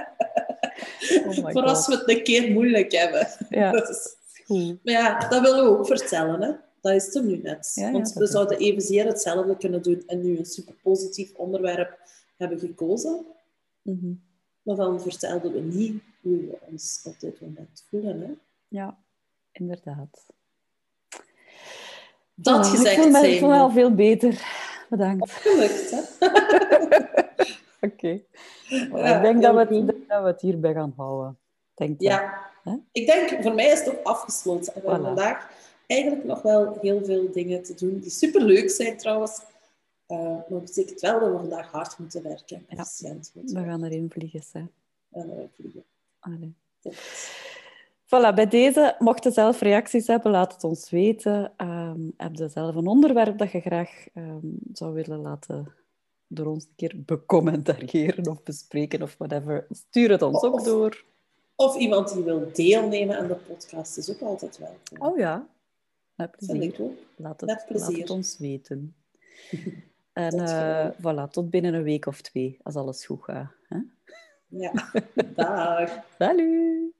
Oh 1.27 1.51
Voor 1.53 1.63
als 1.63 1.87
we 1.87 1.95
het 1.95 2.09
een 2.09 2.23
keer 2.23 2.53
moeilijk 2.53 2.93
hebben. 2.93 3.29
Ja, 3.49 3.71
Dat 3.71 3.89
is- 3.89 4.17
goed. 4.47 4.79
Maar 4.85 4.95
ja, 4.95 5.29
dat 5.29 5.41
willen 5.41 5.65
we 5.65 5.79
ook 5.79 5.87
vertellen. 5.87 6.43
Hè? 6.43 6.51
Dat 6.81 6.93
is 6.95 7.15
het 7.15 7.25
nu 7.25 7.41
net. 7.43 7.73
Ja, 7.75 7.91
Want 7.91 8.13
we 8.13 8.27
zouden 8.27 8.59
evenzeer 8.59 9.07
hetzelfde 9.07 9.57
kunnen 9.57 9.83
doen 9.83 10.03
en 10.07 10.23
nu 10.23 10.39
een 10.39 10.45
super 10.45 10.75
positief 10.83 11.35
onderwerp 11.35 11.99
hebben 12.37 12.59
gekozen. 12.59 13.27
Mhm. 13.83 14.13
Maar 14.64 14.77
dan 14.77 15.00
vertelden 15.00 15.53
we 15.53 15.61
niet 15.61 16.03
hoe 16.20 16.37
we 16.37 16.59
ons 16.70 17.00
op 17.05 17.20
dit 17.20 17.40
moment 17.40 17.85
voelen. 17.88 18.20
Hè? 18.20 18.33
Ja, 18.68 18.96
inderdaad. 19.53 20.27
Dat 22.35 22.64
Oh, 22.64 22.70
gezegd 22.70 22.96
ik 22.96 23.03
voel 23.03 23.11
me, 23.11 23.18
zijn. 23.20 23.42
al 23.44 23.70
veel 23.70 23.94
beter. 23.94 24.42
Bedankt. 24.88 25.31
Gelukt, 25.31 25.90
hè? 25.90 26.27
Oké. 27.88 28.20
Ja, 28.68 29.16
ik 29.16 29.22
denk 29.22 29.42
dat 29.42 29.55
we, 29.55 29.74
het, 29.77 30.09
dat 30.09 30.22
we 30.22 30.27
het 30.29 30.40
hierbij 30.40 30.72
gaan 30.72 30.92
houden. 30.96 31.38
Denk. 31.74 32.00
Ja. 32.00 32.50
Hè? 32.62 32.77
Ik 32.92 33.07
denk, 33.07 33.42
voor 33.42 33.55
mij 33.55 33.66
is 33.70 33.79
het 33.79 33.88
ook 33.88 34.07
afgesloten. 34.07 34.74
En 34.74 34.83
we 34.83 34.88
hebben 34.88 35.07
vandaag 35.07 35.50
eigenlijk 35.87 36.24
nog 36.24 36.42
wel 36.42 36.79
heel 36.81 37.05
veel 37.05 37.33
dingen 37.33 37.62
te 37.62 37.74
doen, 37.74 37.98
die 37.98 38.11
superleuk 38.11 38.70
zijn 38.70 38.96
trouwens. 38.96 39.40
Eh, 40.07 40.19
maar 40.19 40.45
dat 40.49 40.64
betekent 40.64 41.01
wel 41.01 41.21
dat 41.21 41.31
we 41.31 41.37
vandaag 41.37 41.71
hard 41.71 41.99
moeten 41.99 42.23
werken. 42.23 42.67
Ja. 42.69 42.77
Efficiënt 42.77 43.31
moeten 43.35 43.57
We 43.57 43.64
gaan 43.69 43.85
erin 43.85 44.11
vliegen. 44.11 44.43
Hè. 44.53 44.61
En 45.21 45.29
dan 45.29 45.49
vliegen. 45.55 45.85
Allee. 46.21 46.55
Tot. 46.81 46.95
Voilà, 48.05 48.35
bij 48.35 48.49
deze, 48.49 48.97
mocht 48.99 49.25
je 49.25 49.31
zelf 49.31 49.61
reacties 49.61 50.07
hebben, 50.07 50.31
laat 50.31 50.53
het 50.53 50.64
ons 50.64 50.90
weten. 50.90 51.53
Ehm, 51.57 52.01
heb 52.17 52.35
je 52.35 52.49
zelf 52.49 52.75
een 52.75 52.87
onderwerp 52.87 53.38
dat 53.38 53.51
je 53.51 53.61
graag 53.61 54.07
ehm, 54.14 54.47
zou 54.73 54.93
willen 54.95 55.19
laten 55.19 55.75
door 56.27 56.47
ons 56.47 56.64
een 56.64 56.73
keer 56.77 56.93
becommentariëren 56.97 58.29
of 58.29 58.43
bespreken 58.43 59.03
of 59.03 59.14
whatever? 59.19 59.67
Stuur 59.71 60.11
het 60.11 60.23
ons 60.23 60.43
ook 60.43 60.64
door. 60.64 61.05
Of 61.57 61.77
iemand 61.77 62.12
die 62.14 62.23
wil 62.23 62.51
deelnemen 62.53 63.19
aan 63.19 63.27
de 63.27 63.35
podcast 63.35 63.97
is 63.97 64.11
ook 64.11 64.21
altijd 64.21 64.59
welkom. 64.59 65.09
Oh 65.09 65.19
ja, 65.19 65.47
Met 66.14 66.31
plezier. 66.31 66.90
Laat 67.17 67.40
het, 67.40 67.51
Met 67.51 67.64
plezier. 67.69 67.90
laat 67.90 68.01
het 68.01 68.11
ons 68.11 68.38
weten. 68.38 68.95
En 70.14 70.31
Tot 70.31 70.40
eh, 70.40 70.46
gauw. 70.48 70.92
voilà, 71.00 71.31
tot 71.31 71.50
binnen 71.50 71.74
een 71.74 71.83
week 71.83 72.07
of 72.07 72.20
twee, 72.20 72.59
als 72.62 72.74
alles 72.74 73.07
goed 73.07 73.22
gaat. 73.22 73.50
Hè? 73.68 73.77
Ja, 74.48 74.72
dag. 75.35 75.90
Salut! 76.18 76.92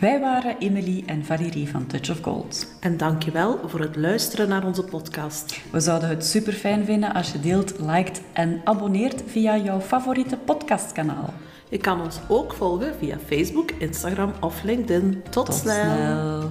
Wij 0.00 0.20
waren 0.20 0.58
Emily 0.58 1.02
en 1.06 1.24
Valérie 1.24 1.68
van 1.68 1.86
Touch 1.86 2.10
of 2.10 2.20
Gold. 2.20 2.66
En 2.80 2.96
dankjewel 2.96 3.68
voor 3.68 3.80
het 3.80 3.96
luisteren 3.96 4.48
naar 4.48 4.64
onze 4.66 4.84
podcast. 4.84 5.70
We 5.72 5.80
zouden 5.80 6.08
het 6.08 6.24
super 6.24 6.52
fijn 6.52 6.84
vinden 6.84 7.14
als 7.14 7.32
je 7.32 7.40
deelt, 7.40 7.78
liked 7.78 8.22
en 8.32 8.60
abonneert 8.64 9.22
via 9.26 9.56
jouw 9.56 9.80
favoriete 9.80 10.36
podcastkanaal. 10.36 11.32
Je 11.70 11.78
kan 11.78 12.00
ons 12.00 12.20
ook 12.28 12.52
volgen 12.52 12.94
via 12.94 13.18
Facebook, 13.18 13.70
Instagram 13.70 14.32
of 14.40 14.62
LinkedIn. 14.62 15.22
Tot, 15.22 15.46
Tot 15.46 15.54
snel. 15.54 15.84
snel. 15.94 16.50